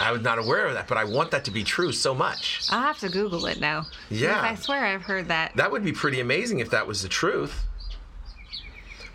i 0.00 0.10
was 0.10 0.22
not 0.22 0.38
aware 0.38 0.66
of 0.66 0.74
that 0.74 0.88
but 0.88 0.96
i 0.96 1.04
want 1.04 1.30
that 1.30 1.44
to 1.44 1.50
be 1.50 1.62
true 1.62 1.92
so 1.92 2.14
much 2.14 2.66
I'll 2.70 2.80
have 2.80 2.98
to 3.00 3.08
Google 3.10 3.44
it 3.46 3.60
now. 3.60 3.84
Yeah. 4.10 4.40
I 4.40 4.54
swear 4.56 4.84
I've 4.86 5.02
heard 5.02 5.28
that. 5.28 5.52
That 5.56 5.70
would 5.70 5.84
be 5.84 5.92
pretty 5.92 6.20
amazing 6.20 6.60
if 6.60 6.70
that 6.70 6.86
was 6.86 7.02
the 7.02 7.08
truth. 7.08 7.54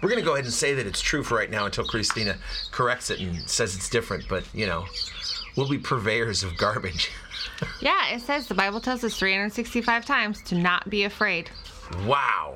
We're 0.01 0.09
going 0.09 0.19
to 0.21 0.25
go 0.25 0.33
ahead 0.33 0.45
and 0.45 0.53
say 0.53 0.73
that 0.75 0.85
it's 0.85 1.01
true 1.01 1.23
for 1.23 1.35
right 1.35 1.49
now 1.49 1.65
until 1.65 1.83
Christina 1.85 2.37
corrects 2.71 3.09
it 3.09 3.19
and 3.19 3.49
says 3.49 3.75
it's 3.75 3.89
different, 3.89 4.27
but, 4.29 4.43
you 4.53 4.65
know, 4.67 4.85
we'll 5.55 5.69
be 5.69 5.77
purveyors 5.79 6.43
of 6.43 6.57
garbage. 6.57 7.11
Yeah, 7.81 8.09
it 8.13 8.21
says 8.21 8.47
the 8.47 8.53
Bible 8.53 8.79
tells 8.79 9.03
us 9.03 9.17
365 9.17 10.05
times 10.05 10.43
to 10.43 10.55
not 10.55 10.87
be 10.91 11.05
afraid. 11.05 11.49
wow. 12.05 12.55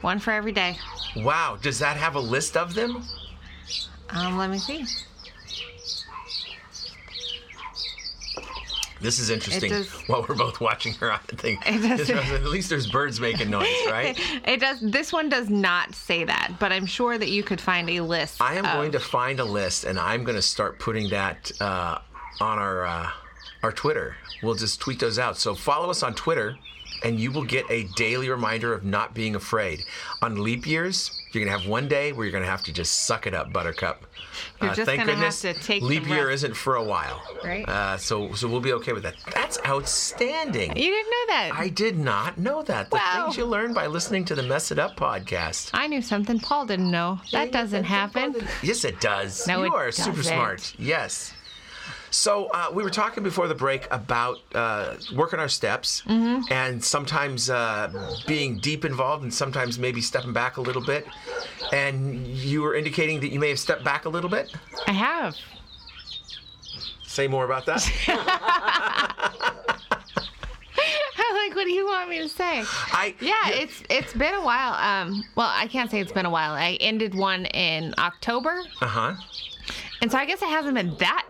One 0.00 0.18
for 0.18 0.30
every 0.30 0.52
day. 0.52 0.78
Wow. 1.16 1.58
Does 1.60 1.78
that 1.80 1.98
have 1.98 2.14
a 2.14 2.20
list 2.20 2.56
of 2.56 2.72
them? 2.72 3.02
Um, 4.08 4.38
let 4.38 4.48
me 4.48 4.56
see. 4.58 4.84
This 9.00 9.18
is 9.18 9.30
interesting 9.30 9.70
does- 9.70 9.90
while 10.06 10.24
we're 10.28 10.34
both 10.34 10.60
watching 10.60 10.94
her 10.94 11.12
on 11.12 11.20
the 11.28 11.36
thing. 11.36 11.58
It 11.66 11.96
does- 11.98 12.10
At 12.10 12.44
least 12.44 12.68
there's 12.68 12.90
birds 12.90 13.20
making 13.20 13.50
noise, 13.50 13.66
right? 13.86 14.18
It 14.46 14.60
does. 14.60 14.80
This 14.80 15.12
one 15.12 15.28
does 15.28 15.48
not 15.48 15.94
say 15.94 16.24
that, 16.24 16.54
but 16.58 16.72
I'm 16.72 16.86
sure 16.86 17.18
that 17.18 17.28
you 17.28 17.42
could 17.42 17.60
find 17.60 17.88
a 17.90 18.00
list. 18.00 18.40
I 18.42 18.54
am 18.54 18.64
of- 18.64 18.72
going 18.72 18.92
to 18.92 19.00
find 19.00 19.40
a 19.40 19.44
list 19.44 19.84
and 19.84 19.98
I'm 19.98 20.24
going 20.24 20.36
to 20.36 20.42
start 20.42 20.78
putting 20.78 21.10
that 21.10 21.52
uh, 21.60 21.98
on 22.40 22.58
our 22.58 22.86
uh, 22.86 23.10
our 23.62 23.72
Twitter. 23.72 24.16
We'll 24.42 24.54
just 24.54 24.80
tweet 24.80 24.98
those 25.00 25.18
out. 25.18 25.36
So 25.36 25.54
follow 25.54 25.90
us 25.90 26.02
on 26.02 26.14
Twitter 26.14 26.56
and 27.04 27.20
you 27.20 27.30
will 27.30 27.44
get 27.44 27.64
a 27.70 27.84
daily 27.96 28.28
reminder 28.28 28.72
of 28.72 28.84
not 28.84 29.14
being 29.14 29.36
afraid. 29.36 29.84
On 30.20 30.42
leap 30.42 30.66
years, 30.66 31.12
you're 31.32 31.44
going 31.44 31.52
to 31.54 31.60
have 31.60 31.68
one 31.70 31.86
day 31.86 32.12
where 32.12 32.24
you're 32.24 32.32
going 32.32 32.42
to 32.42 32.50
have 32.50 32.64
to 32.64 32.72
just 32.72 33.06
suck 33.06 33.26
it 33.26 33.34
up, 33.34 33.52
Buttercup. 33.52 34.04
Uh, 34.60 34.66
You're 34.66 34.74
just 34.74 34.86
thank 34.86 35.00
gonna 35.00 35.12
have 35.12 35.18
goodness, 35.18 35.40
to 35.42 35.54
take 35.54 35.82
leap 35.82 36.06
year 36.08 36.30
isn't 36.30 36.54
for 36.54 36.76
a 36.76 36.82
while. 36.82 37.20
Right. 37.44 37.68
Uh, 37.68 37.96
so 37.96 38.32
so 38.34 38.46
we'll 38.46 38.60
be 38.60 38.72
okay 38.74 38.92
with 38.92 39.02
that. 39.02 39.16
That's 39.34 39.58
outstanding. 39.66 40.76
You 40.76 40.90
didn't 40.92 41.10
know 41.10 41.26
that. 41.34 41.50
I 41.54 41.68
did 41.68 41.98
not 41.98 42.38
know 42.38 42.62
that. 42.62 42.90
The 42.90 42.96
Wow. 42.96 43.24
things 43.24 43.36
you 43.36 43.44
learn 43.46 43.74
by 43.74 43.86
listening 43.88 44.24
to 44.26 44.34
the 44.36 44.42
Mess 44.44 44.70
It 44.70 44.78
Up 44.78 44.96
podcast. 44.96 45.70
I 45.74 45.86
knew 45.88 46.00
something 46.02 46.38
Paul 46.38 46.66
didn't 46.66 46.90
know. 46.90 47.20
That 47.32 47.50
doesn't 47.52 47.84
happen. 47.84 48.34
Yes, 48.62 48.84
it 48.84 49.00
does. 49.00 49.46
No, 49.48 49.60
you 49.64 49.66
it 49.66 49.76
are 49.76 49.90
super 49.92 50.16
doesn't. 50.18 50.32
smart. 50.32 50.74
Yes. 50.78 51.32
So 52.10 52.46
uh, 52.54 52.68
we 52.72 52.82
were 52.82 52.90
talking 52.90 53.22
before 53.22 53.48
the 53.48 53.54
break 53.54 53.86
about 53.90 54.38
uh, 54.54 54.94
working 55.14 55.38
our 55.38 55.48
steps, 55.48 56.02
Mm-hmm. 56.06 56.52
and 56.52 56.82
sometimes 56.82 57.50
uh, 57.50 57.90
being 58.26 58.58
deep 58.58 58.84
involved, 58.84 59.22
and 59.22 59.32
sometimes 59.32 59.78
maybe 59.78 60.00
stepping 60.00 60.32
back 60.32 60.56
a 60.56 60.60
little 60.60 60.82
bit. 60.84 61.06
And 61.72 62.26
you 62.26 62.62
were 62.62 62.74
indicating 62.74 63.20
that 63.20 63.28
you 63.32 63.38
may 63.38 63.50
have 63.50 63.58
stepped 63.58 63.84
back 63.84 64.04
a 64.06 64.08
little 64.08 64.30
bit. 64.30 64.54
I 64.86 64.92
have. 64.92 65.36
Say 67.06 67.28
more 67.28 67.44
about 67.44 67.66
that. 67.66 67.82
I'm 71.20 71.48
like, 71.48 71.56
what 71.56 71.64
do 71.64 71.72
you 71.72 71.84
want 71.86 72.08
me 72.08 72.18
to 72.18 72.28
say? 72.28 72.62
I 72.92 73.14
Yeah, 73.20 73.34
it's 73.50 73.82
it's 73.90 74.12
been 74.14 74.34
a 74.34 74.42
while. 74.42 74.74
Um, 74.74 75.24
well, 75.34 75.50
I 75.52 75.66
can't 75.66 75.90
say 75.90 76.00
it's 76.00 76.12
been 76.12 76.26
a 76.26 76.30
while. 76.30 76.52
I 76.52 76.78
ended 76.80 77.14
one 77.14 77.46
in 77.46 77.94
October, 77.98 78.62
uh 78.80 78.86
huh. 78.86 79.14
and 80.00 80.10
so 80.10 80.18
I 80.18 80.24
guess 80.26 80.40
it 80.42 80.48
hasn't 80.48 80.74
been 80.74 80.94
that. 80.98 81.26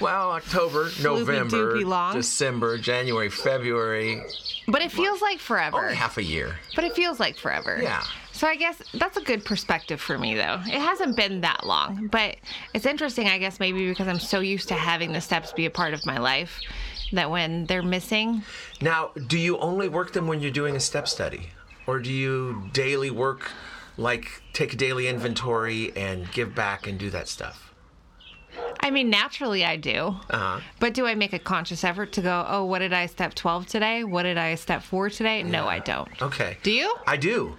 Well, 0.00 0.30
October, 0.32 0.90
November, 1.02 1.78
December, 2.12 2.78
January, 2.78 3.30
February, 3.30 4.22
But 4.66 4.82
it 4.82 4.90
feels 4.92 5.20
like 5.22 5.38
forever. 5.38 5.78
only 5.84 5.94
half 5.94 6.18
a 6.18 6.22
year. 6.22 6.56
But 6.74 6.84
it 6.84 6.94
feels 6.94 7.20
like 7.20 7.36
forever. 7.36 7.78
Yeah. 7.82 8.02
So 8.32 8.48
I 8.48 8.56
guess 8.56 8.82
that's 8.94 9.16
a 9.16 9.22
good 9.22 9.44
perspective 9.44 10.00
for 10.00 10.18
me, 10.18 10.34
though. 10.34 10.60
It 10.66 10.80
hasn't 10.80 11.16
been 11.16 11.40
that 11.42 11.64
long, 11.64 12.08
but 12.08 12.36
it's 12.74 12.84
interesting, 12.86 13.28
I 13.28 13.38
guess, 13.38 13.60
maybe 13.60 13.88
because 13.88 14.08
I'm 14.08 14.18
so 14.18 14.40
used 14.40 14.68
to 14.68 14.74
having 14.74 15.12
the 15.12 15.20
steps 15.20 15.52
be 15.52 15.66
a 15.66 15.70
part 15.70 15.94
of 15.94 16.04
my 16.04 16.18
life 16.18 16.60
that 17.12 17.30
when 17.30 17.66
they're 17.66 17.82
missing, 17.82 18.42
Now, 18.80 19.10
do 19.28 19.38
you 19.38 19.58
only 19.58 19.88
work 19.88 20.12
them 20.12 20.26
when 20.26 20.40
you're 20.40 20.50
doing 20.50 20.74
a 20.74 20.80
step 20.80 21.06
study? 21.06 21.50
Or 21.86 22.00
do 22.00 22.10
you 22.12 22.70
daily 22.72 23.10
work, 23.10 23.50
like 23.96 24.42
take 24.52 24.72
a 24.72 24.76
daily 24.76 25.06
inventory 25.06 25.92
and 25.96 26.30
give 26.32 26.54
back 26.54 26.86
and 26.88 26.98
do 26.98 27.10
that 27.10 27.28
stuff? 27.28 27.72
I 28.80 28.90
mean, 28.90 29.10
naturally 29.10 29.64
I 29.64 29.76
do. 29.76 30.16
Uh-huh. 30.30 30.60
But 30.78 30.94
do 30.94 31.06
I 31.06 31.14
make 31.14 31.32
a 31.32 31.38
conscious 31.38 31.84
effort 31.84 32.12
to 32.12 32.22
go, 32.22 32.44
oh, 32.48 32.64
what 32.64 32.80
did 32.80 32.92
I 32.92 33.06
step 33.06 33.34
12 33.34 33.66
today? 33.66 34.04
What 34.04 34.24
did 34.24 34.36
I 34.38 34.54
step 34.56 34.82
4 34.82 35.10
today? 35.10 35.42
No, 35.42 35.66
I 35.66 35.78
don't. 35.78 36.08
Okay. 36.20 36.58
Do 36.62 36.70
you? 36.70 36.94
I 37.06 37.16
do. 37.16 37.56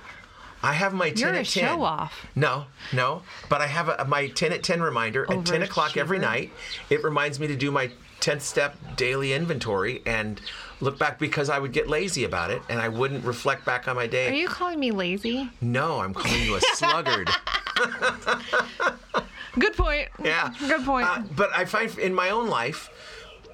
I 0.61 0.73
have 0.73 0.93
my 0.93 1.09
10 1.09 1.17
You're 1.17 1.29
at 1.29 1.47
a 1.47 1.51
10. 1.51 1.63
show 1.63 1.83
off. 1.83 2.25
No, 2.35 2.65
no. 2.91 3.21
But 3.49 3.61
I 3.61 3.67
have 3.67 3.89
a, 3.89 4.05
my 4.05 4.27
10 4.27 4.51
at 4.51 4.63
10 4.63 4.81
reminder 4.81 5.25
at 5.31 5.45
10 5.45 5.61
o'clock 5.61 5.95
every 5.97 6.17
night. 6.19 6.51
It 6.89 7.03
reminds 7.03 7.39
me 7.39 7.47
to 7.47 7.55
do 7.55 7.69
my 7.71 7.91
10th 8.21 8.41
step 8.41 8.75
daily 8.95 9.33
inventory 9.33 10.01
and 10.05 10.41
look 10.81 10.97
back 10.97 11.19
because 11.19 11.49
I 11.49 11.59
would 11.59 11.71
get 11.71 11.87
lazy 11.87 12.23
about 12.23 12.49
it 12.49 12.61
and 12.69 12.79
I 12.79 12.89
wouldn't 12.89 13.23
reflect 13.23 13.65
back 13.65 13.87
on 13.87 13.95
my 13.95 14.07
day. 14.07 14.29
Are 14.29 14.33
you 14.33 14.47
calling 14.47 14.79
me 14.79 14.91
lazy? 14.91 15.49
no, 15.61 15.99
I'm 15.99 16.13
calling 16.13 16.41
you 16.41 16.55
a 16.55 16.61
sluggard. 16.61 17.29
Good 19.59 19.73
point. 19.75 20.09
Yeah. 20.23 20.53
Good 20.59 20.83
point. 20.85 21.07
Uh, 21.07 21.23
but 21.35 21.49
I 21.53 21.65
find 21.65 21.97
in 21.97 22.13
my 22.13 22.29
own 22.29 22.47
life, 22.49 22.89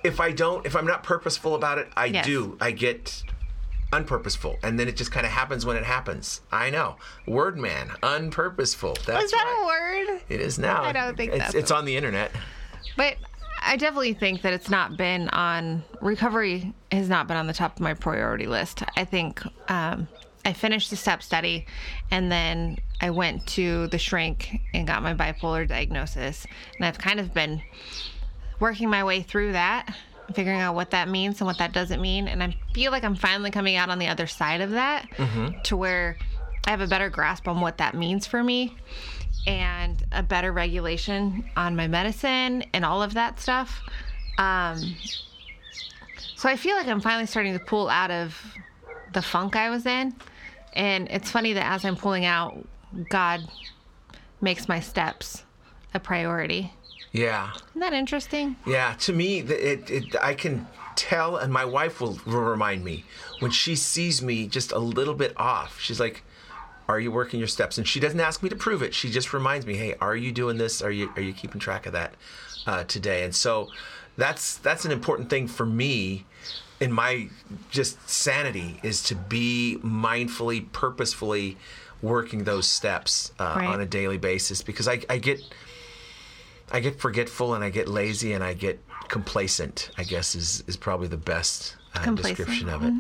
if 0.04 0.20
I 0.20 0.32
don't, 0.32 0.66
if 0.66 0.76
I'm 0.76 0.88
not 0.88 1.04
purposeful 1.04 1.56
about 1.56 1.78
it, 1.78 1.88
I 1.96 2.06
Yes. 2.06 2.26
do. 2.26 2.58
I 2.60 2.72
get 2.72 3.24
unpurposeful, 3.94 4.58
and 4.64 4.80
then 4.80 4.88
it 4.88 4.96
just 4.96 5.12
kind 5.12 5.26
of 5.26 5.32
happens 5.32 5.66
when 5.66 5.76
it 5.76 5.84
happens. 5.84 6.42
I 6.52 6.70
know. 6.70 6.96
Word 7.28 7.58
man, 7.58 7.90
unpurposeful. 8.02 8.96
That's 9.06 9.22
Was 9.24 9.32
that 9.32 9.44
right. 9.44 10.08
a 10.08 10.12
word? 10.14 10.22
It 10.30 10.40
is 10.42 10.58
now. 10.58 10.82
I 10.84 10.92
don't 10.94 11.16
think 11.18 11.32
it's, 11.34 11.40
that's 11.40 11.56
it's 11.56 11.72
on 11.72 11.86
the 11.86 11.98
internet. 11.98 12.32
But 12.96 13.18
I 13.62 13.76
definitely 13.78 14.14
think 14.14 14.42
that 14.44 14.54
it's 14.54 14.70
not 14.70 14.98
been 14.98 15.30
on 15.30 15.84
recovery 16.02 16.74
has 16.92 17.10
not 17.10 17.28
been 17.28 17.38
on 17.38 17.48
the 17.48 17.54
top 17.54 17.76
of 17.76 17.82
my 17.82 17.94
priority 17.94 18.48
list. 18.48 18.82
I 18.96 19.04
think 19.06 19.42
um, 19.70 20.08
I 20.46 20.54
finished 20.54 20.90
the 20.90 20.96
step 20.96 21.22
study 21.22 21.66
and 22.10 22.32
then 22.32 22.78
I 23.00 23.10
went 23.12 23.46
to 23.48 23.88
the 23.88 23.98
shrink 23.98 24.60
and 24.74 24.88
got 24.88 25.04
my 25.04 25.14
bipolar 25.14 25.68
diagnosis. 25.68 26.46
And 26.78 26.86
I've 26.86 26.98
kind 26.98 27.20
of 27.20 27.34
been 27.34 27.62
working 28.60 28.90
my 28.90 29.04
way 29.04 29.22
through 29.22 29.54
that, 29.54 29.96
figuring 30.34 30.60
out 30.60 30.76
what 30.76 30.92
that 30.92 31.10
means 31.10 31.42
and 31.42 31.48
what 31.48 31.58
that 31.60 31.74
doesn't 31.74 32.02
mean. 32.02 32.28
And 32.28 32.42
I 32.42 32.56
feel 32.74 32.92
like 32.92 33.04
I'm 33.04 33.16
finally 33.16 33.52
coming 33.52 33.76
out 33.76 33.90
on 33.90 34.00
the 34.00 34.08
other 34.08 34.28
side 34.28 34.62
of 34.62 34.72
that 34.72 35.08
to 35.66 35.78
where 35.78 36.18
I 36.66 36.70
have 36.72 36.82
a 36.82 36.88
better 36.88 37.10
grasp 37.10 37.48
on 37.48 37.60
what 37.60 37.78
that 37.80 37.96
means 37.96 38.28
for 38.28 38.44
me 38.44 38.76
and 39.48 40.04
a 40.12 40.22
better 40.22 40.52
regulation 40.52 41.50
on 41.56 41.76
my 41.76 41.88
medicine 41.88 42.64
and 42.74 42.86
all 42.86 43.02
of 43.02 43.14
that 43.16 43.40
stuff. 43.40 43.82
Um, 44.38 44.96
so 46.36 46.50
I 46.50 46.56
feel 46.56 46.76
like 46.76 46.88
I'm 46.88 47.02
finally 47.02 47.26
starting 47.26 47.58
to 47.58 47.64
pull 47.64 47.90
out 47.90 48.12
of 48.12 48.40
the 49.14 49.22
funk 49.22 49.56
I 49.56 49.70
was 49.70 49.86
in. 49.86 50.16
And 50.74 51.08
it's 51.10 51.30
funny 51.30 51.54
that 51.54 51.66
as 51.66 51.86
I'm 51.86 51.96
pulling 51.96 52.26
out, 52.26 52.58
God 53.10 53.42
makes 54.40 54.68
my 54.68 54.80
steps 54.80 55.44
a 55.94 56.00
priority. 56.00 56.74
Yeah. 57.12 57.52
Isn't 57.72 57.82
that 57.82 57.94
interesting? 57.94 58.56
Yeah, 58.66 58.96
to 59.00 59.14
me, 59.14 59.40
it, 59.40 59.90
it 59.90 60.16
I 60.22 60.34
can 60.34 60.68
tell, 60.96 61.38
and 61.38 61.52
my 61.52 61.66
wife 61.66 62.00
will, 62.00 62.20
will 62.26 62.42
remind 62.42 62.84
me 62.84 63.04
when 63.40 63.52
she 63.52 63.76
sees 63.76 64.22
me 64.22 64.48
just 64.48 64.72
a 64.72 64.80
little 64.80 65.14
bit 65.14 65.34
off. 65.38 65.80
She's 65.80 66.00
like, 66.00 66.24
"Are 66.88 67.00
you 67.00 67.12
working 67.12 67.40
your 67.40 67.48
steps?" 67.48 67.78
And 67.78 67.88
she 67.88 68.00
doesn't 68.00 68.20
ask 68.20 68.42
me 68.42 68.50
to 68.50 68.56
prove 68.56 68.82
it. 68.82 68.94
She 68.94 69.10
just 69.10 69.34
reminds 69.34 69.66
me, 69.66 69.76
"Hey, 69.76 69.96
are 70.00 70.16
you 70.16 70.32
doing 70.32 70.58
this? 70.58 70.82
Are 70.82 70.92
you 70.92 71.12
are 71.16 71.22
you 71.22 71.34
keeping 71.34 71.60
track 71.60 71.86
of 71.86 71.94
that 71.94 72.14
uh, 72.66 72.84
today?" 72.86 73.24
And 73.24 73.36
so 73.36 73.70
that's 74.16 74.58
that's 74.58 74.86
an 74.86 74.92
important 74.92 75.30
thing 75.30 75.48
for 75.48 75.66
me 75.66 76.26
in 76.82 76.92
my 76.92 77.30
just 77.70 78.10
sanity 78.10 78.80
is 78.84 79.04
to 79.04 79.16
be 79.16 79.78
mindfully, 79.84 80.70
purposefully 80.74 81.56
working 82.02 82.44
those 82.44 82.68
steps 82.68 83.32
uh, 83.40 83.54
Right. 83.58 83.68
on 83.68 83.80
a 83.80 83.86
daily 83.86 84.18
basis 84.18 84.62
because 84.64 84.88
I, 84.88 85.02
I 85.10 85.18
get 85.20 85.40
I 86.72 86.80
get 86.80 87.00
forgetful 87.00 87.54
and 87.54 87.64
I 87.64 87.70
get 87.70 87.88
lazy 87.88 88.34
and 88.34 88.44
I 88.44 88.54
get 88.54 88.80
complacent. 89.08 89.92
I 89.98 90.04
guess 90.04 90.36
is 90.36 90.64
is 90.68 90.76
probably 90.78 91.08
the 91.08 91.18
best 91.18 91.76
uh, 91.94 92.12
description 92.12 92.70
of 92.70 92.84
it. 92.84 92.94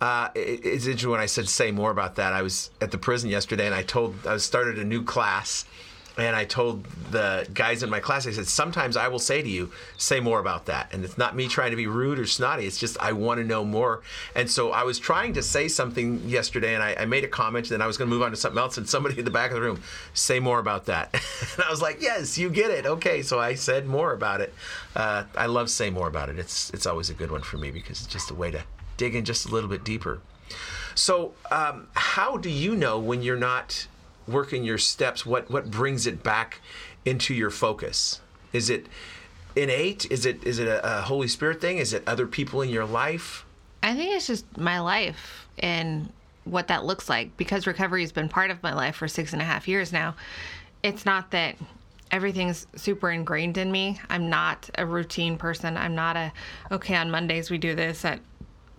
Uh, 0.00 0.28
it. 0.34 0.64
It's 0.64 0.86
interesting 0.86 1.10
when 1.10 1.20
I 1.20 1.26
said 1.26 1.48
say 1.48 1.70
more 1.70 1.90
about 1.92 2.16
that. 2.16 2.32
I 2.32 2.42
was 2.42 2.70
at 2.80 2.90
the 2.90 2.98
prison 2.98 3.30
yesterday 3.30 3.66
and 3.66 3.74
I 3.74 3.82
told 3.84 4.26
I 4.26 4.36
started 4.38 4.78
a 4.78 4.84
new 4.84 5.02
class. 5.04 5.64
And 6.16 6.36
I 6.36 6.44
told 6.44 6.84
the 7.10 7.48
guys 7.52 7.82
in 7.82 7.90
my 7.90 7.98
class, 7.98 8.26
I 8.26 8.30
said, 8.30 8.46
sometimes 8.46 8.96
I 8.96 9.08
will 9.08 9.18
say 9.18 9.42
to 9.42 9.48
you, 9.48 9.72
say 9.96 10.20
more 10.20 10.38
about 10.38 10.66
that. 10.66 10.94
And 10.94 11.04
it's 11.04 11.18
not 11.18 11.34
me 11.34 11.48
trying 11.48 11.70
to 11.70 11.76
be 11.76 11.88
rude 11.88 12.20
or 12.20 12.26
snotty. 12.26 12.66
It's 12.66 12.78
just 12.78 12.96
I 13.00 13.12
want 13.12 13.38
to 13.40 13.44
know 13.44 13.64
more. 13.64 14.02
And 14.36 14.48
so 14.48 14.70
I 14.70 14.84
was 14.84 15.00
trying 15.00 15.32
to 15.32 15.42
say 15.42 15.66
something 15.66 16.28
yesterday 16.28 16.74
and 16.74 16.84
I, 16.84 16.94
I 17.00 17.04
made 17.06 17.24
a 17.24 17.28
comment, 17.28 17.66
and 17.66 17.74
then 17.74 17.82
I 17.82 17.88
was 17.88 17.96
going 17.96 18.08
to 18.08 18.14
move 18.14 18.22
on 18.22 18.30
to 18.30 18.36
something 18.36 18.58
else. 18.58 18.78
And 18.78 18.88
somebody 18.88 19.18
in 19.18 19.24
the 19.24 19.30
back 19.32 19.50
of 19.50 19.56
the 19.56 19.62
room, 19.62 19.82
say 20.12 20.38
more 20.38 20.60
about 20.60 20.86
that. 20.86 21.12
and 21.54 21.64
I 21.64 21.70
was 21.70 21.82
like, 21.82 22.00
yes, 22.00 22.38
you 22.38 22.48
get 22.48 22.70
it. 22.70 22.86
Okay. 22.86 23.22
So 23.22 23.40
I 23.40 23.54
said 23.54 23.86
more 23.86 24.12
about 24.12 24.40
it. 24.40 24.54
Uh, 24.94 25.24
I 25.36 25.46
love 25.46 25.68
say 25.68 25.90
more 25.90 26.06
about 26.06 26.28
it. 26.28 26.38
It's, 26.38 26.70
it's 26.70 26.86
always 26.86 27.10
a 27.10 27.14
good 27.14 27.32
one 27.32 27.42
for 27.42 27.58
me 27.58 27.72
because 27.72 28.02
it's 28.02 28.12
just 28.12 28.30
a 28.30 28.34
way 28.34 28.52
to 28.52 28.62
dig 28.96 29.16
in 29.16 29.24
just 29.24 29.46
a 29.46 29.48
little 29.48 29.68
bit 29.68 29.82
deeper. 29.82 30.20
So, 30.94 31.32
um, 31.50 31.88
how 31.94 32.36
do 32.36 32.48
you 32.48 32.76
know 32.76 33.00
when 33.00 33.22
you're 33.22 33.36
not 33.36 33.88
working 34.26 34.64
your 34.64 34.78
steps? 34.78 35.24
What 35.24 35.50
what 35.50 35.70
brings 35.70 36.06
it 36.06 36.22
back 36.22 36.60
into 37.04 37.34
your 37.34 37.50
focus? 37.50 38.20
Is 38.52 38.70
it 38.70 38.86
innate? 39.56 40.10
Is 40.10 40.26
it 40.26 40.44
is 40.44 40.58
it 40.58 40.68
a, 40.68 40.98
a 40.98 41.02
Holy 41.02 41.28
Spirit 41.28 41.60
thing? 41.60 41.78
Is 41.78 41.92
it 41.92 42.02
other 42.06 42.26
people 42.26 42.62
in 42.62 42.68
your 42.68 42.84
life? 42.84 43.44
I 43.82 43.94
think 43.94 44.14
it's 44.14 44.26
just 44.26 44.56
my 44.56 44.80
life 44.80 45.46
and 45.58 46.10
what 46.44 46.68
that 46.68 46.84
looks 46.84 47.08
like 47.08 47.36
because 47.36 47.66
recovery 47.66 48.02
has 48.02 48.12
been 48.12 48.28
part 48.28 48.50
of 48.50 48.62
my 48.62 48.72
life 48.72 48.96
for 48.96 49.08
six 49.08 49.32
and 49.32 49.42
a 49.42 49.44
half 49.44 49.68
years 49.68 49.92
now. 49.92 50.14
It's 50.82 51.04
not 51.04 51.30
that 51.30 51.56
everything's 52.10 52.66
super 52.76 53.10
ingrained 53.10 53.58
in 53.58 53.72
me. 53.72 54.00
I'm 54.08 54.28
not 54.28 54.70
a 54.76 54.86
routine 54.86 55.36
person. 55.36 55.76
I'm 55.76 55.94
not 55.94 56.16
a, 56.16 56.32
okay, 56.70 56.94
on 56.94 57.10
Mondays 57.10 57.50
we 57.50 57.58
do 57.58 57.74
this. 57.74 58.04
At 58.04 58.20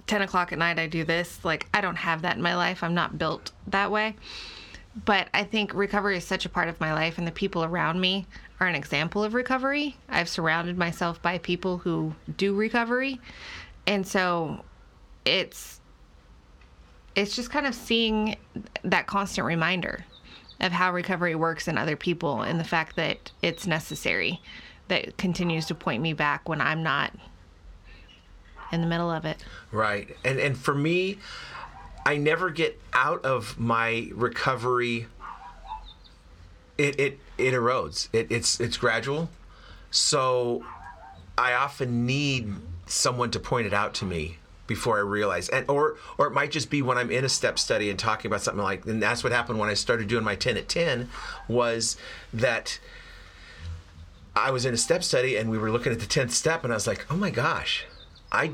10 0.08 0.22
o'clock 0.22 0.54
at 0.54 0.60
night 0.60 0.80
I 0.80 0.88
do 0.88 1.04
this. 1.04 1.44
Like, 1.44 1.68
I 1.74 1.82
don't 1.82 1.98
have 1.98 2.22
that 2.22 2.36
in 2.36 2.42
my 2.42 2.56
life. 2.56 2.84
I'm 2.84 2.94
not 2.94 3.18
built 3.18 3.52
that 3.68 3.92
way. 3.92 4.16
But 5.04 5.28
I 5.34 5.44
think 5.44 5.74
recovery 5.74 6.18
is 6.18 6.24
such 6.24 6.46
a 6.46 6.50
part 6.50 6.70
of 6.70 6.80
my 6.80 6.94
life, 6.94 7.18
and 7.18 7.28
the 7.28 7.32
people 7.32 7.64
around 7.66 8.00
me 8.00 8.28
are 8.60 8.68
an 8.68 8.76
example 8.76 9.24
of 9.24 9.34
recovery. 9.34 9.98
I've 10.08 10.30
surrounded 10.30 10.78
myself 10.78 11.22
by 11.22 11.38
people 11.38 11.80
who 11.80 12.16
do 12.38 12.56
recovery. 12.56 13.20
And 13.88 14.08
so 14.08 14.64
it's 15.26 15.82
it's 17.16 17.36
just 17.36 17.50
kind 17.50 17.66
of 17.66 17.74
seeing 17.74 18.36
that 18.84 19.08
constant 19.08 19.48
reminder 19.48 20.06
of 20.60 20.72
how 20.72 20.92
recovery 20.92 21.36
works 21.36 21.68
in 21.68 21.78
other 21.78 21.96
people 21.96 22.42
and 22.42 22.60
the 22.60 22.66
fact 22.66 22.96
that 22.96 23.32
it's 23.42 23.66
necessary 23.66 24.42
that 24.88 25.18
continues 25.18 25.66
to 25.66 25.76
point 25.76 26.02
me 26.02 26.14
back 26.14 26.48
when 26.48 26.62
I'm 26.62 26.84
not 26.84 27.14
in 28.72 28.82
the 28.82 28.88
middle 28.88 29.12
of 29.12 29.26
it. 29.26 29.44
Right. 29.72 30.16
And 30.24 30.40
and 30.40 30.58
for 30.58 30.74
me, 30.74 31.20
I 32.06 32.18
never 32.18 32.50
get 32.50 32.80
out 32.94 33.26
of 33.26 33.60
my 33.60 34.10
recovery. 34.14 35.08
It 36.78 37.00
it 37.00 37.20
it 37.38 37.54
erodes. 37.54 38.10
It, 38.14 38.28
it's 38.30 38.60
it's 38.60 38.78
gradual. 38.78 39.30
So 39.92 40.64
I 41.38 41.54
often 41.54 42.06
need 42.06 42.54
someone 42.86 43.32
to 43.32 43.40
point 43.40 43.66
it 43.66 43.74
out 43.74 43.94
to 43.96 44.06
me 44.06 44.38
before 44.68 44.98
I 44.98 45.02
realize. 45.02 45.50
And 45.50 45.70
or 45.70 45.96
or 46.18 46.28
it 46.28 46.32
might 46.32 46.52
just 46.52 46.70
be 46.70 46.82
when 46.82 46.98
I'm 46.98 47.10
in 47.10 47.24
a 47.24 47.30
step 47.30 47.58
study 47.58 47.90
and 47.90 47.98
talking 47.98 48.30
about 48.30 48.42
something 48.42 48.64
like 48.64 48.86
and 48.86 49.02
that's 49.02 49.24
what 49.24 49.34
happened 49.34 49.60
when 49.60 49.70
I 49.70 49.74
started 49.74 50.08
doing 50.08 50.24
my 50.24 50.36
10 50.36 50.58
at 50.58 50.70
10 50.70 51.10
was 51.48 51.98
that 52.34 52.80
I 54.36 54.52
was 54.52 54.66
in 54.66 54.74
a 54.74 54.78
step 54.78 55.04
study 55.04 55.38
and 55.38 55.50
we 55.50 55.58
were 55.58 55.72
looking 55.72 55.94
at 55.94 56.00
the 56.00 56.06
10th 56.06 56.32
step 56.32 56.64
and 56.64 56.74
I 56.74 56.76
was 56.76 56.88
like, 56.88 57.06
oh 57.10 57.16
my 57.16 57.30
gosh, 57.30 57.86
I 58.32 58.52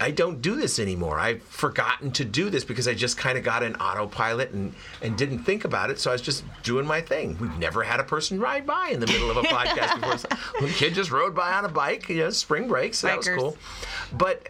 I 0.00 0.10
don't 0.10 0.40
do 0.40 0.56
this 0.56 0.78
anymore. 0.78 1.18
I've 1.18 1.42
forgotten 1.42 2.10
to 2.12 2.24
do 2.24 2.50
this 2.50 2.64
because 2.64 2.88
I 2.88 2.94
just 2.94 3.16
kind 3.16 3.38
of 3.38 3.44
got 3.44 3.62
an 3.62 3.76
autopilot 3.76 4.50
and, 4.50 4.74
and 5.02 5.16
didn't 5.16 5.40
think 5.40 5.64
about 5.64 5.90
it. 5.90 5.98
So 5.98 6.10
I 6.10 6.14
was 6.14 6.22
just 6.22 6.44
doing 6.62 6.86
my 6.86 7.00
thing. 7.00 7.36
We've 7.38 7.56
never 7.58 7.82
had 7.82 8.00
a 8.00 8.04
person 8.04 8.40
ride 8.40 8.66
by 8.66 8.88
in 8.88 9.00
the 9.00 9.06
middle 9.06 9.30
of 9.30 9.36
a 9.36 9.42
podcast 9.42 10.00
before. 10.00 10.18
So, 10.18 10.28
well, 10.54 10.68
the 10.68 10.74
kid 10.74 10.94
just 10.94 11.10
rode 11.10 11.34
by 11.34 11.52
on 11.52 11.64
a 11.64 11.68
bike, 11.68 12.08
you 12.08 12.16
know, 12.18 12.30
spring 12.30 12.68
break. 12.68 12.94
So 12.94 13.06
that 13.06 13.18
was 13.18 13.28
cool. 13.28 13.56
But 14.12 14.48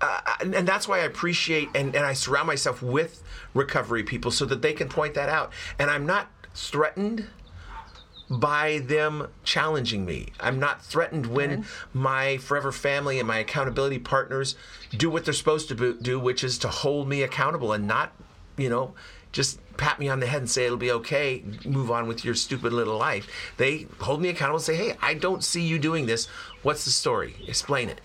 uh, 0.00 0.20
and, 0.40 0.54
and 0.54 0.68
that's 0.68 0.88
why 0.88 0.98
I 1.00 1.04
appreciate 1.04 1.68
and, 1.74 1.94
and 1.94 2.04
I 2.04 2.12
surround 2.12 2.48
myself 2.48 2.82
with 2.82 3.22
recovery 3.54 4.02
people 4.02 4.30
so 4.30 4.44
that 4.46 4.60
they 4.60 4.72
can 4.72 4.88
point 4.88 5.14
that 5.14 5.28
out. 5.28 5.52
And 5.78 5.90
I'm 5.90 6.06
not 6.06 6.28
threatened 6.54 7.26
by 8.32 8.78
them 8.78 9.28
challenging 9.44 10.06
me. 10.06 10.28
I'm 10.40 10.58
not 10.58 10.82
threatened 10.82 11.26
when 11.26 11.66
my 11.92 12.38
forever 12.38 12.72
family 12.72 13.18
and 13.18 13.28
my 13.28 13.38
accountability 13.38 13.98
partners 13.98 14.56
do 14.96 15.10
what 15.10 15.24
they're 15.24 15.34
supposed 15.34 15.68
to 15.68 15.94
do, 15.94 16.18
which 16.18 16.42
is 16.42 16.58
to 16.58 16.68
hold 16.68 17.08
me 17.08 17.22
accountable 17.22 17.72
and 17.72 17.86
not, 17.86 18.12
you 18.56 18.70
know, 18.70 18.94
just 19.32 19.60
pat 19.76 19.98
me 19.98 20.08
on 20.08 20.20
the 20.20 20.26
head 20.26 20.40
and 20.40 20.50
say 20.50 20.64
it'll 20.64 20.76
be 20.76 20.92
okay, 20.92 21.42
move 21.64 21.90
on 21.90 22.06
with 22.06 22.24
your 22.24 22.34
stupid 22.34 22.72
little 22.72 22.96
life. 22.96 23.28
They 23.58 23.86
hold 24.00 24.22
me 24.22 24.30
accountable 24.30 24.56
and 24.56 24.64
say, 24.64 24.76
hey, 24.76 24.96
I 25.02 25.14
don't 25.14 25.44
see 25.44 25.62
you 25.62 25.78
doing 25.78 26.06
this. 26.06 26.26
What's 26.62 26.84
the 26.84 26.90
story? 26.90 27.36
Explain 27.46 27.88
it. 27.88 28.00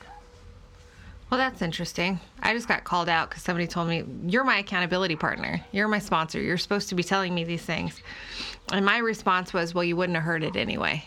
Well, 1.29 1.37
that's 1.37 1.61
interesting. 1.61 2.19
I 2.41 2.53
just 2.53 2.67
got 2.69 2.85
called 2.85 3.09
out 3.09 3.29
because 3.29 3.43
somebody 3.43 3.67
told 3.67 3.89
me, 3.89 4.03
You're 4.27 4.45
my 4.45 4.59
accountability 4.59 5.17
partner. 5.17 5.61
You're 5.73 5.89
my 5.89 5.99
sponsor. 5.99 6.39
You're 6.41 6.57
supposed 6.57 6.87
to 6.89 6.95
be 6.95 7.03
telling 7.03 7.35
me 7.35 7.43
these 7.43 7.63
things. 7.63 8.01
And 8.71 8.85
my 8.85 8.97
response 8.99 9.53
was, 9.53 9.73
Well, 9.73 9.83
you 9.83 9.97
wouldn't 9.97 10.15
have 10.15 10.23
heard 10.23 10.43
it 10.43 10.55
anyway. 10.55 11.03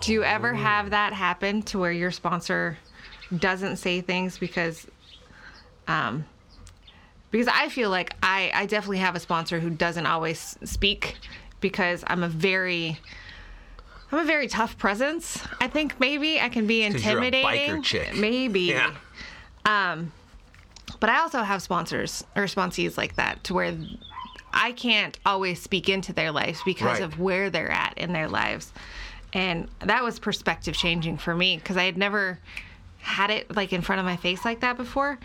Do 0.00 0.12
you 0.12 0.24
ever 0.24 0.52
have 0.52 0.90
that 0.90 1.12
happen 1.12 1.62
to 1.62 1.78
where 1.78 1.92
your 1.92 2.10
sponsor 2.10 2.76
doesn't 3.38 3.76
say 3.76 4.00
things 4.00 4.36
because, 4.36 4.86
um, 5.88 6.24
because 7.30 7.48
I 7.48 7.68
feel 7.68 7.90
like 7.90 8.14
I, 8.22 8.50
I 8.52 8.66
definitely 8.66 8.98
have 8.98 9.14
a 9.16 9.20
sponsor 9.20 9.60
who 9.60 9.70
doesn't 9.70 10.06
always 10.06 10.58
speak 10.64 11.16
because 11.60 12.04
I'm 12.06 12.22
a 12.22 12.28
very, 12.28 12.98
I'm 14.12 14.18
a 14.18 14.24
very 14.24 14.46
tough 14.48 14.76
presence. 14.76 15.42
I 15.60 15.68
think 15.68 15.98
maybe 16.00 16.40
I 16.40 16.48
can 16.48 16.66
be 16.66 16.82
'Cause 16.90 17.04
you're 17.04 17.20
a 17.22 17.24
intimidating. 17.26 18.20
Maybe. 18.20 18.60
Yeah. 18.62 18.94
Um, 19.64 20.12
but 21.00 21.10
I 21.10 21.20
also 21.20 21.42
have 21.42 21.62
sponsors 21.62 22.24
or 22.36 22.44
sponsees 22.44 22.96
like 22.96 23.16
that 23.16 23.42
to 23.44 23.54
where 23.54 23.74
I 24.52 24.72
can't 24.72 25.18
always 25.26 25.60
speak 25.60 25.88
into 25.88 26.12
their 26.12 26.30
lives 26.30 26.60
because 26.64 27.00
Right. 27.00 27.02
of 27.02 27.18
where 27.18 27.50
they're 27.50 27.70
at 27.70 27.96
in 27.98 28.12
their 28.12 28.28
lives. 28.28 28.72
And 29.32 29.68
that 29.80 30.04
was 30.04 30.18
perspective 30.18 30.74
changing 30.76 31.18
for 31.18 31.34
me 31.34 31.56
because 31.56 31.76
I 31.76 31.84
had 31.84 31.98
never 31.98 32.38
had 33.00 33.30
it 33.30 33.54
like 33.54 33.72
in 33.72 33.82
front 33.82 33.98
of 34.00 34.06
my 34.06 34.16
face 34.16 34.44
like 34.44 34.60
that 34.60 34.76
before. 34.76 35.18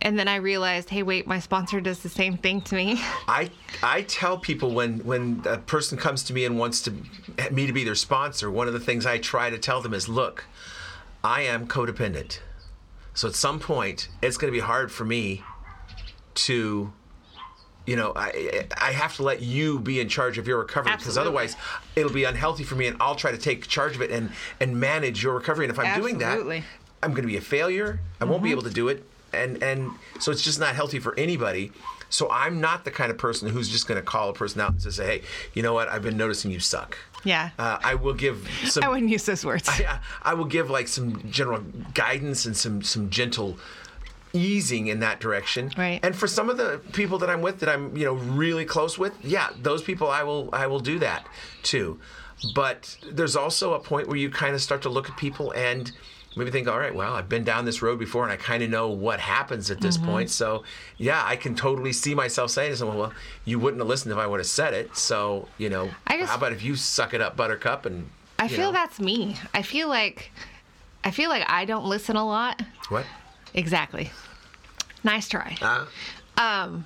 And 0.00 0.18
then 0.18 0.26
I 0.26 0.36
realized, 0.36 0.88
hey, 0.88 1.02
wait, 1.04 1.26
my 1.28 1.38
sponsor 1.38 1.80
does 1.80 2.00
the 2.00 2.08
same 2.08 2.36
thing 2.36 2.60
to 2.62 2.74
me. 2.74 2.94
I 3.28 3.50
I 3.82 4.02
tell 4.02 4.38
people 4.38 4.72
when 4.72 5.00
when 5.04 5.42
a 5.44 5.58
person 5.58 5.98
comes 5.98 6.22
to 6.24 6.32
me 6.32 6.44
and 6.44 6.58
wants 6.58 6.80
to 6.82 6.92
me 7.50 7.66
to 7.66 7.72
be 7.72 7.84
their 7.84 7.94
sponsor, 7.94 8.50
one 8.50 8.66
of 8.66 8.72
the 8.72 8.80
things 8.80 9.06
I 9.06 9.18
try 9.18 9.50
to 9.50 9.58
tell 9.58 9.80
them 9.82 9.92
is, 9.94 10.08
look, 10.08 10.46
I 11.22 11.42
am 11.42 11.68
codependent. 11.68 12.38
So 13.14 13.28
at 13.28 13.34
some 13.34 13.60
point, 13.60 14.08
it's 14.22 14.36
going 14.36 14.52
to 14.52 14.56
be 14.56 14.64
hard 14.64 14.90
for 14.90 15.04
me 15.04 15.42
to 16.34 16.92
you 17.86 17.96
know, 17.96 18.12
I 18.14 18.66
I 18.80 18.92
have 18.92 19.16
to 19.16 19.22
let 19.22 19.42
you 19.42 19.80
be 19.80 20.00
in 20.00 20.08
charge 20.08 20.38
of 20.38 20.46
your 20.46 20.58
recovery 20.58 20.92
because 20.96 21.18
otherwise 21.18 21.56
it'll 21.96 22.12
be 22.12 22.24
unhealthy 22.24 22.64
for 22.64 22.76
me 22.76 22.86
and 22.86 22.96
I'll 23.00 23.16
try 23.16 23.32
to 23.32 23.38
take 23.38 23.66
charge 23.66 23.96
of 23.96 24.02
it 24.02 24.10
and 24.10 24.30
and 24.60 24.78
manage 24.78 25.22
your 25.22 25.34
recovery. 25.34 25.64
And 25.64 25.72
if 25.72 25.78
I'm 25.78 26.00
doing 26.00 26.18
that, 26.18 26.38
I'm 27.02 27.10
going 27.10 27.22
to 27.22 27.28
be 27.28 27.36
a 27.36 27.40
failure. 27.40 28.00
I 28.20 28.24
won't 28.24 28.42
be 28.42 28.50
mm-hmm. 28.50 28.58
able 28.58 28.62
to 28.62 28.70
do 28.70 28.88
it, 28.88 29.04
and 29.32 29.62
and 29.62 29.90
so 30.20 30.30
it's 30.30 30.42
just 30.42 30.60
not 30.60 30.74
healthy 30.76 31.00
for 31.00 31.18
anybody. 31.18 31.72
So 32.12 32.30
I'm 32.30 32.60
not 32.60 32.84
the 32.84 32.90
kind 32.90 33.10
of 33.10 33.16
person 33.16 33.48
who's 33.48 33.70
just 33.70 33.88
going 33.88 33.98
to 33.98 34.04
call 34.04 34.28
a 34.28 34.34
person 34.34 34.60
out 34.60 34.72
and 34.72 34.80
just 34.80 34.98
say, 34.98 35.06
"Hey, 35.06 35.22
you 35.54 35.62
know 35.62 35.72
what? 35.72 35.88
I've 35.88 36.02
been 36.02 36.16
noticing 36.18 36.50
you 36.50 36.60
suck." 36.60 36.98
Yeah. 37.24 37.50
Uh, 37.58 37.78
I 37.82 37.94
will 37.94 38.14
give 38.14 38.48
some. 38.64 38.84
I 38.84 38.88
wouldn't 38.88 39.10
use 39.10 39.24
those 39.24 39.44
words. 39.44 39.68
I, 39.68 39.98
I 40.22 40.34
will 40.34 40.44
give 40.44 40.70
like 40.70 40.88
some 40.88 41.30
general 41.30 41.62
guidance 41.94 42.44
and 42.44 42.56
some 42.56 42.82
some 42.82 43.08
gentle 43.08 43.58
easing 44.34 44.88
in 44.88 45.00
that 45.00 45.20
direction. 45.20 45.70
Right. 45.76 46.00
And 46.02 46.14
for 46.14 46.26
some 46.26 46.50
of 46.50 46.56
the 46.56 46.80
people 46.92 47.18
that 47.18 47.30
I'm 47.30 47.42
with 47.42 47.60
that 47.60 47.68
I'm, 47.68 47.96
you 47.96 48.04
know, 48.04 48.14
really 48.14 48.64
close 48.64 48.98
with, 48.98 49.12
yeah, 49.24 49.48
those 49.60 49.82
people 49.82 50.08
I 50.10 50.22
will 50.22 50.50
I 50.52 50.66
will 50.66 50.80
do 50.80 50.98
that 50.98 51.26
too. 51.62 51.98
But 52.54 52.96
there's 53.10 53.36
also 53.36 53.74
a 53.74 53.80
point 53.80 54.08
where 54.08 54.16
you 54.16 54.28
kind 54.28 54.54
of 54.54 54.60
start 54.60 54.82
to 54.82 54.88
look 54.88 55.08
at 55.08 55.16
people 55.16 55.52
and 55.52 55.92
maybe 56.36 56.50
think, 56.50 56.68
all 56.68 56.78
right, 56.78 56.94
well, 56.94 57.14
I've 57.14 57.28
been 57.28 57.44
down 57.44 57.64
this 57.64 57.82
road 57.82 57.98
before 57.98 58.22
and 58.24 58.32
I 58.32 58.36
kind 58.36 58.62
of 58.62 58.70
know 58.70 58.88
what 58.88 59.20
happens 59.20 59.70
at 59.70 59.76
Mm-hmm. 59.78 59.86
this 59.86 59.98
point. 59.98 60.30
So, 60.30 60.64
yeah, 60.96 61.22
I 61.24 61.36
can 61.36 61.54
totally 61.54 61.92
see 61.92 62.14
myself 62.14 62.50
saying 62.50 62.70
to 62.72 62.76
someone, 62.76 62.98
well, 62.98 63.12
you 63.44 63.58
wouldn't 63.58 63.80
have 63.80 63.88
listened 63.88 64.12
if 64.12 64.18
I 64.18 64.26
would 64.26 64.40
have 64.40 64.46
said 64.46 64.74
it. 64.74 64.96
So, 64.96 65.48
you 65.58 65.68
know, 65.70 65.90
I 66.06 66.16
just- 66.18 66.30
how 66.30 66.36
about 66.36 66.52
if 66.52 66.62
you 66.62 66.76
suck 66.76 67.12
it 67.14 67.20
up, 67.20 67.36
Buttercup, 67.36 67.84
and 67.86 68.08
I 68.38 68.48
feel 68.48 68.58
know, 68.58 68.72
that's 68.72 68.98
me. 68.98 69.36
I 69.54 69.62
feel 69.62 69.88
like 69.88 70.32
I 71.04 71.10
feel 71.10 71.28
like 71.28 71.44
I 71.48 71.64
don't 71.64 71.84
listen 71.84 72.16
a 72.16 72.24
lot. 72.26 72.62
what? 72.88 73.04
Exactly. 73.54 74.10
Nice 75.04 75.28
try. 75.28 75.56
Uh, 76.36 76.78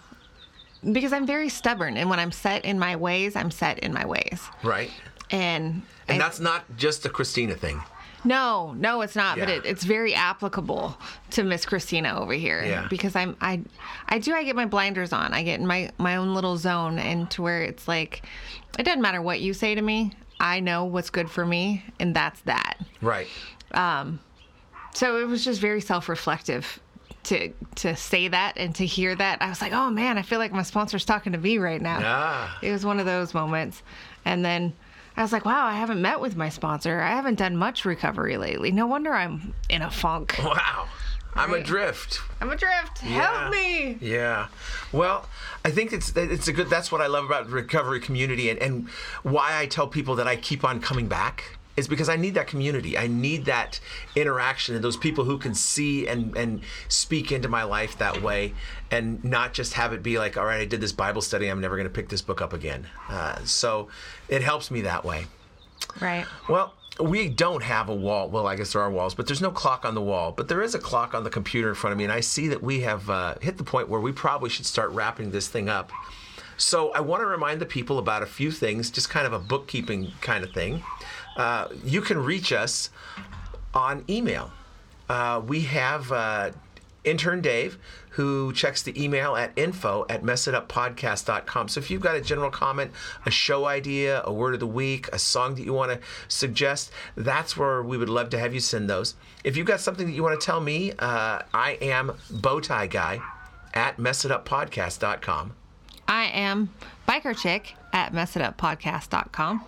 because 0.92 1.12
I'm 1.12 1.26
very 1.26 1.48
stubborn 1.48 1.96
and 1.96 2.08
when 2.10 2.18
I'm 2.18 2.32
set 2.32 2.64
in 2.64 2.78
my 2.78 2.96
ways, 2.96 3.36
I'm 3.36 3.50
set 3.50 3.78
in 3.80 3.92
my 3.92 4.04
ways. 4.06 4.40
right. 4.62 4.90
And 5.30 5.82
And 6.08 6.22
I- 6.22 6.24
that's 6.26 6.38
not 6.40 6.64
just 6.76 7.04
a 7.06 7.08
Christina 7.08 7.54
thing. 7.54 7.82
No, 8.26 8.74
no, 8.76 9.00
it's 9.02 9.16
not. 9.16 9.38
But 9.38 9.48
it, 9.48 9.64
it's 9.64 9.84
very 9.84 10.14
applicable 10.14 10.96
to 11.30 11.44
Miss 11.44 11.64
Christina 11.64 12.18
over 12.20 12.32
here 12.34 12.62
Yeah. 12.64 12.86
because 12.88 13.16
I'm 13.16 13.36
I 13.40 13.62
I 14.08 14.18
do 14.18 14.34
I 14.34 14.44
get 14.44 14.56
my 14.56 14.66
blinders 14.66 15.12
on. 15.12 15.32
I 15.32 15.42
get 15.42 15.60
in 15.60 15.66
my 15.66 15.90
my 15.98 16.16
own 16.16 16.34
little 16.34 16.56
zone 16.56 16.98
and 16.98 17.30
to 17.30 17.42
where 17.42 17.62
it's 17.62 17.86
like 17.88 18.24
it 18.78 18.82
doesn't 18.82 19.00
matter 19.02 19.22
what 19.22 19.40
you 19.40 19.54
say 19.54 19.74
to 19.74 19.82
me. 19.82 20.12
I 20.38 20.60
know 20.60 20.84
what's 20.84 21.08
good 21.08 21.30
for 21.30 21.46
me, 21.46 21.82
and 21.98 22.14
that's 22.14 22.40
that. 22.42 22.74
Right. 23.00 23.26
Um. 23.72 24.20
So 24.92 25.18
it 25.18 25.26
was 25.26 25.44
just 25.44 25.60
very 25.60 25.80
self-reflective 25.80 26.80
to 27.24 27.52
to 27.76 27.96
say 27.96 28.28
that 28.28 28.54
and 28.56 28.74
to 28.76 28.86
hear 28.86 29.14
that. 29.14 29.40
I 29.42 29.48
was 29.48 29.60
like, 29.60 29.72
oh 29.72 29.90
man, 29.90 30.18
I 30.18 30.22
feel 30.22 30.38
like 30.38 30.52
my 30.52 30.62
sponsor's 30.62 31.04
talking 31.04 31.32
to 31.32 31.38
me 31.38 31.58
right 31.58 31.80
now. 31.80 32.00
Ah. 32.02 32.58
It 32.62 32.70
was 32.72 32.84
one 32.84 33.00
of 33.00 33.06
those 33.06 33.32
moments, 33.34 33.82
and 34.24 34.44
then. 34.44 34.74
I 35.16 35.22
was 35.22 35.32
like, 35.32 35.44
wow, 35.44 35.64
I 35.66 35.74
haven't 35.74 36.02
met 36.02 36.20
with 36.20 36.36
my 36.36 36.48
sponsor. 36.50 37.00
I 37.00 37.10
haven't 37.10 37.36
done 37.38 37.56
much 37.56 37.84
recovery 37.84 38.36
lately. 38.36 38.70
No 38.70 38.86
wonder 38.86 39.12
I'm 39.14 39.54
in 39.68 39.82
a 39.82 39.90
funk. 39.90 40.36
Wow. 40.42 40.88
I'm 41.34 41.52
Right. 41.52 41.60
adrift. 41.60 42.20
I'm 42.40 42.48
adrift. 42.50 43.02
Yeah. 43.04 43.40
Help 43.40 43.52
me. 43.52 43.98
Yeah. 44.00 44.46
Well, 44.90 45.28
I 45.66 45.70
think 45.70 45.92
it's 45.92 46.10
it's 46.16 46.48
a 46.48 46.52
good. 46.54 46.70
That's 46.70 46.90
what 46.90 47.02
I 47.02 47.08
love 47.08 47.26
about 47.26 47.48
the 47.48 47.52
recovery 47.54 48.00
community, 48.00 48.48
and 48.48 48.58
and 48.58 48.88
why 49.22 49.58
I 49.58 49.66
tell 49.66 49.86
people 49.86 50.14
that 50.14 50.26
I 50.26 50.36
keep 50.36 50.64
on 50.64 50.80
coming 50.80 51.08
back 51.08 51.58
is 51.76 51.88
because 51.88 52.08
I 52.08 52.16
need 52.16 52.34
that 52.34 52.46
community. 52.46 52.96
I 52.96 53.06
need 53.06 53.44
that 53.46 53.80
interaction 54.14 54.74
and 54.74 54.82
those 54.82 54.96
people 54.96 55.24
who 55.24 55.38
can 55.38 55.54
see 55.54 56.06
and 56.06 56.36
and 56.36 56.62
speak 56.88 57.32
into 57.32 57.48
my 57.48 57.64
life 57.64 57.98
that 57.98 58.22
way, 58.22 58.54
and 58.90 59.22
not 59.24 59.54
just 59.54 59.74
have 59.74 59.92
it 59.92 60.02
be 60.02 60.18
like, 60.18 60.36
all 60.36 60.44
right, 60.44 60.60
I 60.60 60.64
did 60.64 60.80
this 60.80 60.92
Bible 60.92 61.22
study. 61.22 61.48
I'm 61.48 61.60
never 61.60 61.76
going 61.76 61.88
to 61.88 61.94
pick 61.94 62.08
this 62.08 62.22
book 62.22 62.40
up 62.40 62.52
again. 62.52 62.86
Uh, 63.08 63.44
so 63.44 63.88
it 64.28 64.42
helps 64.42 64.70
me 64.70 64.82
that 64.82 65.04
way. 65.04 65.26
Right. 66.00 66.26
Well, 66.48 66.74
we 67.00 67.28
don't 67.28 67.62
have 67.62 67.88
a 67.88 67.94
wall. 67.94 68.28
Well, 68.30 68.46
I 68.46 68.56
guess 68.56 68.72
there 68.72 68.82
are 68.82 68.90
walls, 68.90 69.14
but 69.14 69.26
there's 69.26 69.42
no 69.42 69.50
clock 69.50 69.84
on 69.84 69.94
the 69.94 70.00
wall. 70.00 70.32
But 70.32 70.48
there 70.48 70.62
is 70.62 70.74
a 70.74 70.78
clock 70.78 71.14
on 71.14 71.24
the 71.24 71.30
computer 71.30 71.68
in 71.68 71.74
front 71.74 71.92
of 71.92 71.98
me, 71.98 72.04
and 72.04 72.12
I 72.12 72.20
see 72.20 72.48
that 72.48 72.62
we 72.62 72.80
have 72.80 73.08
uh, 73.10 73.34
hit 73.40 73.58
the 73.58 73.64
point 73.64 73.88
where 73.88 74.00
we 74.00 74.12
probably 74.12 74.50
should 74.50 74.66
start 74.66 74.90
wrapping 74.90 75.30
this 75.30 75.48
thing 75.48 75.68
up. 75.68 75.90
So 76.56 76.90
I 76.92 77.00
want 77.00 77.20
to 77.20 77.26
remind 77.26 77.60
the 77.60 77.66
people 77.66 77.98
about 77.98 78.22
a 78.22 78.26
few 78.26 78.50
things, 78.50 78.90
just 78.90 79.10
kind 79.10 79.26
of 79.26 79.34
a 79.34 79.38
bookkeeping 79.38 80.12
kind 80.22 80.42
of 80.42 80.52
thing. 80.52 80.82
Uh, 81.36 81.68
you 81.84 82.00
can 82.00 82.18
reach 82.18 82.52
us 82.52 82.90
on 83.74 84.04
email. 84.08 84.50
Uh, 85.08 85.40
we 85.46 85.60
have 85.62 86.10
uh, 86.10 86.50
intern 87.04 87.40
Dave 87.40 87.78
who 88.10 88.50
checks 88.54 88.82
the 88.82 89.02
email 89.02 89.36
at 89.36 89.52
info 89.56 90.06
at 90.08 90.22
messituppodcast.com. 90.22 91.68
So 91.68 91.78
if 91.78 91.90
you've 91.90 92.00
got 92.00 92.16
a 92.16 92.20
general 92.22 92.50
comment, 92.50 92.90
a 93.26 93.30
show 93.30 93.66
idea, 93.66 94.22
a 94.24 94.32
word 94.32 94.54
of 94.54 94.60
the 94.60 94.66
week, 94.66 95.08
a 95.12 95.18
song 95.18 95.54
that 95.56 95.64
you 95.64 95.74
want 95.74 95.92
to 95.92 96.00
suggest, 96.26 96.90
that's 97.14 97.58
where 97.58 97.82
we 97.82 97.98
would 97.98 98.08
love 98.08 98.30
to 98.30 98.38
have 98.38 98.54
you 98.54 98.60
send 98.60 98.88
those. 98.88 99.16
If 99.44 99.56
you've 99.58 99.66
got 99.66 99.80
something 99.80 100.06
that 100.06 100.14
you 100.14 100.22
want 100.22 100.40
to 100.40 100.44
tell 100.44 100.60
me, 100.60 100.92
uh, 100.98 101.42
I 101.52 101.72
am 101.82 102.12
Bowtie 102.32 102.88
Guy 102.88 103.20
at 103.74 103.98
messituppodcast.com. 103.98 105.52
I 106.08 106.24
am 106.26 106.70
Biker 107.06 107.36
Chick 107.36 107.74
at 107.92 108.14
messituppodcast.com. 108.14 109.64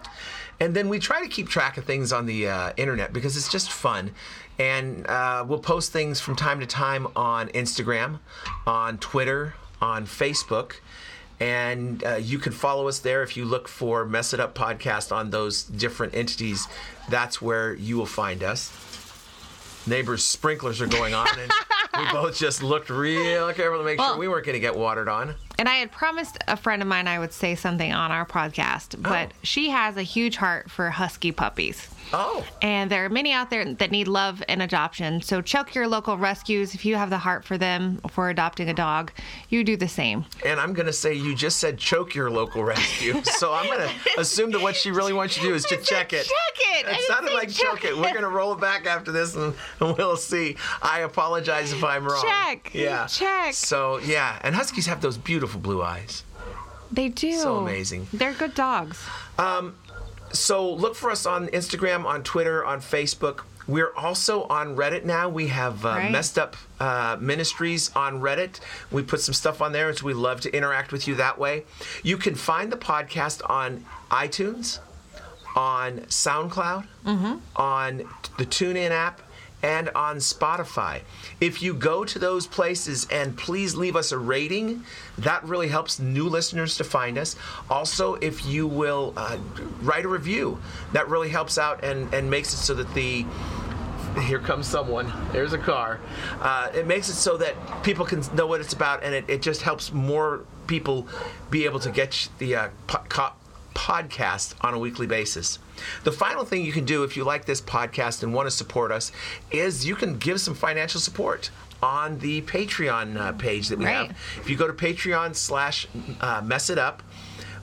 And 0.61 0.75
then 0.75 0.89
we 0.89 0.99
try 0.99 1.23
to 1.23 1.29
keep 1.29 1.49
track 1.49 1.77
of 1.77 1.85
things 1.85 2.13
on 2.13 2.27
the 2.27 2.49
uh, 2.49 2.73
internet 2.77 3.13
because 3.13 3.37
it's 3.37 3.49
just 3.49 3.71
fun. 3.71 4.13
And 4.59 5.07
uh, 5.07 5.45
we'll 5.47 5.61
post 5.61 5.93
things 5.93 6.21
from 6.21 6.35
time 6.35 6.59
to 6.61 6.67
time 6.67 7.07
on 7.15 7.49
Instagram, 7.51 8.19
on 8.67 8.99
Twitter, 8.99 9.55
on 9.81 10.05
Facebook. 10.07 10.77
And 11.41 12.03
uh, 12.03 12.17
you 12.17 12.39
can 12.39 12.53
follow 12.53 12.89
us 12.89 12.99
there 12.99 13.23
if 13.23 13.37
you 13.37 13.45
look 13.45 13.69
for 13.69 14.05
Mess 14.05 14.35
It 14.35 14.41
Up 14.41 14.57
Podcast 14.57 15.15
on 15.15 15.31
those 15.31 15.63
different 15.63 16.15
entities. 16.15 16.67
That's 17.09 17.41
where 17.41 17.75
you 17.75 17.97
will 17.97 18.07
find 18.07 18.43
us. 18.43 18.73
Neighbors' 19.87 20.25
sprinklers 20.25 20.81
are 20.81 20.89
going 20.89 21.15
on, 21.15 21.29
and 21.39 21.53
we 21.97 22.05
both 22.13 22.37
just 22.37 22.63
looked 22.63 22.91
real 22.91 23.53
careful 23.53 23.79
to 23.79 23.85
make 23.85 24.01
sure 24.01 24.17
we 24.19 24.29
weren't 24.29 24.45
going 24.47 24.55
to 24.55 24.61
get 24.61 24.77
watered 24.77 25.09
on. 25.09 25.35
And 25.59 25.69
I 25.69 25.75
had 25.77 25.91
promised 25.91 26.39
a 26.47 26.57
friend 26.57 26.83
of 26.83 26.89
mine 26.89 27.09
I 27.09 27.19
would 27.19 27.33
say 27.33 27.55
something 27.55 27.93
on 27.93 28.13
our 28.13 28.25
podcast, 28.27 29.01
but 29.03 29.31
Oh. 29.31 29.37
she 29.43 29.71
has 29.71 29.97
a 29.97 30.03
huge 30.03 30.37
heart 30.37 30.71
for 30.71 30.91
husky 30.91 31.33
puppies. 31.33 31.89
Oh, 32.13 32.45
And 32.63 32.91
there 32.91 33.05
are 33.05 33.09
many 33.09 33.33
out 33.33 33.51
there 33.51 33.75
that 33.75 33.91
need 33.91 34.09
love 34.09 34.43
and 34.49 34.63
adoption. 34.63 35.21
So 35.21 35.43
check 35.43 35.75
your 35.75 35.87
local 35.87 36.17
rescues. 36.17 36.75
If 36.75 36.85
you 36.85 36.97
have 36.97 37.11
the 37.11 37.19
heart 37.19 37.45
for 37.45 37.59
them 37.59 38.01
for 38.11 38.31
adopting 38.31 38.69
a 38.71 38.75
dog, 38.75 39.13
you 39.51 39.63
do 39.65 39.77
the 39.77 39.89
same. 39.89 40.25
and 40.45 40.59
I'm 40.59 40.73
going 40.73 40.87
to 40.87 40.93
say 40.93 41.13
you 41.15 41.35
just 41.35 41.59
said 41.59 41.77
choke 41.79 42.15
your 42.15 42.31
local 42.31 42.65
rescue. 42.75 43.23
so 43.25 43.53
I'm 43.53 43.67
going 43.67 43.89
to 43.89 44.21
assume 44.21 44.51
that 44.53 44.61
what 44.61 44.75
she 44.77 44.91
really 44.91 45.13
wants 45.13 45.37
you 45.37 45.43
to 45.43 45.49
do 45.51 45.55
is 45.55 45.65
to 45.65 45.77
check 45.83 46.13
it. 46.13 46.25
check 46.25 46.87
it. 46.87 46.87
It 46.89 47.03
sounded 47.09 47.33
like 47.35 47.51
choke 47.51 47.85
it. 47.85 47.95
We're 47.97 48.11
going 48.13 48.23
to 48.23 48.29
roll 48.29 48.53
it 48.55 48.61
back 48.61 48.87
after 48.87 49.13
this 49.13 49.35
and, 49.35 49.55
and 49.81 49.97
we'll 49.97 50.17
see. 50.17 50.57
I 50.81 51.01
apologize 51.01 51.73
if 51.73 51.85
I'm 51.85 52.05
wrong. 52.07 52.25
Check. 52.25 52.71
Yeah. 52.75 53.07
Check. 53.07 53.53
So, 53.55 53.99
yeah. 53.99 54.39
And 54.43 54.55
Huskies 54.55 54.87
have 54.87 55.01
those 55.01 55.19
beautiful 55.19 55.61
blue 55.61 55.83
eyes. 55.83 56.25
They 56.91 57.11
do. 57.11 57.33
So 57.33 57.59
amazing. 57.59 58.07
They're 58.15 58.33
good 58.33 58.55
dogs. 58.55 58.99
Um, 59.39 59.77
So 60.33 60.73
look 60.73 60.95
for 60.95 61.11
us 61.11 61.27
on 61.27 61.49
Instagram, 61.49 62.05
on 62.05 62.23
Twitter, 62.23 62.65
on 62.65 62.81
Facebook. 62.81 63.43
We're 63.67 63.93
also 63.95 64.45
on 64.45 64.77
Reddit 64.77 65.05
now. 65.05 65.29
We 65.29 65.49
have 65.49 65.85
uh, 65.85 65.89
Right. 65.91 66.11
messed 66.11 66.39
up 66.39 66.57
uh, 66.81 67.17
ministries 67.21 67.91
on 67.95 68.21
Reddit. 68.21 68.61
We 68.91 69.03
put 69.03 69.21
some 69.21 69.35
stuff 69.35 69.61
on 69.61 69.73
there, 69.73 69.89
and 69.91 69.99
so 69.99 70.07
we 70.07 70.15
love 70.15 70.41
to 70.43 70.55
interact 70.57 70.91
with 70.91 71.07
you 71.07 71.15
that 71.17 71.39
way. 71.39 71.65
You 72.03 72.17
can 72.17 72.35
find 72.35 72.73
the 72.73 72.79
podcast 72.79 73.43
on 73.49 73.85
iTunes, 74.11 74.79
on 75.55 75.99
SoundCloud, 76.09 76.87
on 77.57 77.99
the 78.39 78.47
TuneIn 78.47 78.91
app, 78.91 79.21
and 79.63 79.89
on 79.91 80.17
Spotify. 80.17 81.01
If 81.41 81.63
you 81.63 81.75
go 81.75 82.05
to 82.05 82.19
those 82.19 82.47
places 82.47 83.07
and 83.11 83.37
please 83.37 83.75
leave 83.75 83.97
us 83.97 84.13
a 84.13 84.19
rating, 84.19 84.85
that 85.19 85.45
really 85.45 85.69
helps 85.69 85.99
new 85.99 86.29
listeners 86.29 86.77
to 86.77 86.85
find 86.85 87.19
us. 87.19 87.37
Also, 87.69 88.15
if 88.15 88.47
you 88.47 88.67
will 88.67 89.13
uh, 89.17 89.39
write 89.83 90.05
a 90.05 90.09
review, 90.09 90.61
that 90.93 91.09
really 91.09 91.29
helps 91.29 91.59
out 91.59 91.83
and, 91.85 92.13
and 92.15 92.31
makes 92.31 92.53
it 92.53 92.59
so 92.59 92.75
that 92.75 92.93
the 92.95 93.25
here 94.23 94.39
comes 94.39 94.67
someone. 94.67 95.13
There's 95.33 95.53
a 95.53 95.59
car. 95.59 96.01
Uh, 96.41 96.71
it 96.75 96.87
makes 96.87 97.09
it 97.09 97.15
so 97.15 97.37
that 97.37 97.55
people 97.83 98.05
can 98.05 98.23
know 98.35 98.47
what 98.47 98.61
it's 98.61 98.73
about, 98.73 99.03
and 99.05 99.15
it, 99.15 99.25
it 99.29 99.43
just 99.43 99.63
helps 99.63 99.93
more 99.93 100.45
people 100.67 101.07
be 101.51 101.65
able 101.65 101.81
to 101.81 101.91
get 101.91 102.29
the 102.39 102.57
uh, 102.57 102.69
po- 102.87 103.33
podcast 103.79 104.55
on 104.61 104.75
a 104.75 104.79
weekly 104.79 105.07
basis. 105.07 105.59
The 106.03 106.11
final 106.13 106.45
thing 106.45 106.65
you 106.65 106.73
can 106.73 106.85
do 106.85 107.05
if 107.05 107.17
you 107.17 107.23
like 107.23 107.45
this 107.45 107.61
podcast 107.61 108.23
and 108.25 108.35
want 108.35 108.47
to 108.47 108.51
support 108.51 108.91
us 108.91 109.13
is 109.53 109.87
you 109.87 109.95
can 109.95 110.19
give 110.19 110.41
some 110.41 110.55
financial 110.55 111.01
support 111.01 111.51
on 111.81 112.19
the 112.19 112.43
Patreon 112.43 113.17
uh, 113.17 113.33
page 113.33 113.69
that 113.69 113.79
we 113.79 113.85
Right. 113.85 114.09
have. 114.09 114.17
If 114.41 114.51
you 114.51 114.57
go 114.57 114.67
to 114.67 114.73
Patreon 114.73 115.37
slash 115.37 115.87
uh, 116.21 116.43
mess 116.45 116.71
it 116.71 116.79
up, 116.79 117.05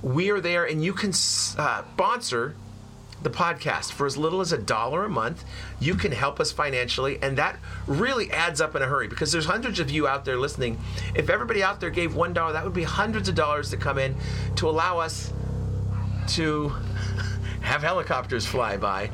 we 0.02 0.30
are 0.32 0.40
there, 0.40 0.64
and 0.66 0.82
you 0.84 0.94
can 0.94 1.10
uh, 1.58 1.84
sponsor 1.96 2.56
the 3.24 3.30
podcast 3.30 3.92
for 3.92 4.06
as 4.06 4.16
little 4.18 4.40
as 4.40 4.54
a 4.54 4.58
dollar 4.58 5.04
a 5.04 5.10
month. 5.10 5.44
You 5.82 5.96
can 5.96 6.12
help 6.14 6.40
us 6.40 6.52
financially, 6.54 7.18
and 7.22 7.38
that 7.38 7.58
really 7.88 8.32
adds 8.32 8.62
up 8.62 8.76
in 8.76 8.82
a 8.84 8.86
hurry 8.86 9.08
because 9.10 9.32
there's 9.34 9.46
hundreds 9.46 9.80
of 9.82 9.90
you 9.92 10.08
out 10.08 10.24
there 10.24 10.38
listening. 10.38 10.80
If 11.16 11.30
everybody 11.30 11.62
out 11.64 11.82
there 11.82 11.90
gave 11.90 12.16
one 12.16 12.32
dollar, 12.34 12.54
that 12.54 12.64
would 12.64 12.74
be 12.74 12.84
hundreds 12.84 13.28
of 13.28 13.36
dollars 13.36 13.70
to 13.72 13.78
come 13.78 13.98
in 13.98 14.16
to 14.58 14.70
allow 14.70 15.00
us 15.00 15.34
to 16.30 16.70
have 17.62 17.82
helicopters 17.82 18.46
fly 18.46 18.78
by. 18.78 19.10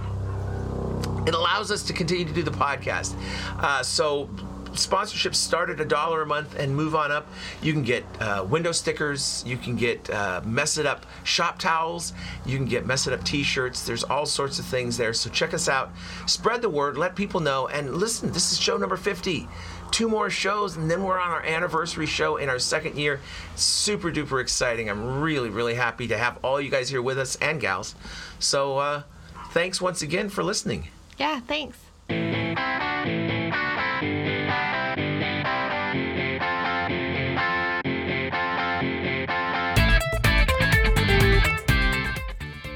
It 1.28 1.34
allows 1.34 1.72
us 1.72 1.84
to 1.84 1.94
continue 1.94 2.26
to 2.26 2.34
do 2.34 2.44
the 2.44 2.52
podcast. 2.52 3.16
Uh, 3.60 3.84
so 3.84 4.30
sponsorships 4.74 5.36
start 5.36 5.70
at 5.70 5.80
a 5.80 5.86
dollar 5.86 6.22
a 6.22 6.26
month 6.26 6.58
and 6.58 6.76
move 6.76 6.96
on 6.96 7.12
up. 7.12 7.28
You 7.62 7.74
can 7.74 7.84
get 7.84 8.04
uh, 8.20 8.46
window 8.50 8.72
stickers. 8.72 9.44
You 9.46 9.58
can 9.58 9.76
get 9.76 10.10
uh, 10.10 10.42
mess 10.46 10.78
it 10.78 10.86
up 10.86 11.06
shop 11.24 11.60
towels. 11.60 12.14
You 12.46 12.58
can 12.58 12.66
get 12.66 12.86
mess 12.86 13.08
it 13.08 13.14
up 13.14 13.24
T-shirts. 13.24 13.86
There's 13.86 14.04
all 14.04 14.26
sorts 14.26 14.60
of 14.60 14.66
things 14.66 14.98
there. 14.98 15.14
So 15.14 15.30
check 15.30 15.54
us 15.54 15.68
out. 15.68 15.92
Spread 16.26 16.62
the 16.62 16.70
word. 16.70 16.98
Let 16.98 17.16
people 17.16 17.40
know. 17.40 17.68
And 17.68 17.96
listen, 17.96 18.32
this 18.32 18.52
is 18.52 18.60
show 18.60 18.78
number 18.78 18.98
50. 18.98 19.48
Two 19.92 20.10
more 20.10 20.30
shows, 20.30 20.78
and 20.78 20.90
then 20.90 21.04
we're 21.04 21.20
on 21.20 21.30
our 21.30 21.44
anniversary 21.44 22.06
show 22.06 22.38
in 22.38 22.50
our 22.50 22.60
second 22.60 22.98
year. 22.98 23.20
Super 23.56 24.12
duper 24.12 24.42
exciting. 24.42 24.90
I'm 24.90 25.22
really, 25.22 25.50
really 25.50 25.76
happy 25.76 26.08
to 26.08 26.18
have 26.18 26.40
all 26.44 26.60
you 26.60 26.70
guys 26.70 26.90
here 26.90 27.02
with 27.02 27.20
us 27.20 27.36
and 27.36 27.60
gals. 27.60 27.94
So 28.40 28.78
uh, 28.78 29.04
thanks 29.52 29.82
once 29.82 30.02
again 30.02 30.30
for 30.30 30.44
listening. 30.44 30.88
Yeah, 31.18 31.42
thanks. 31.42 31.78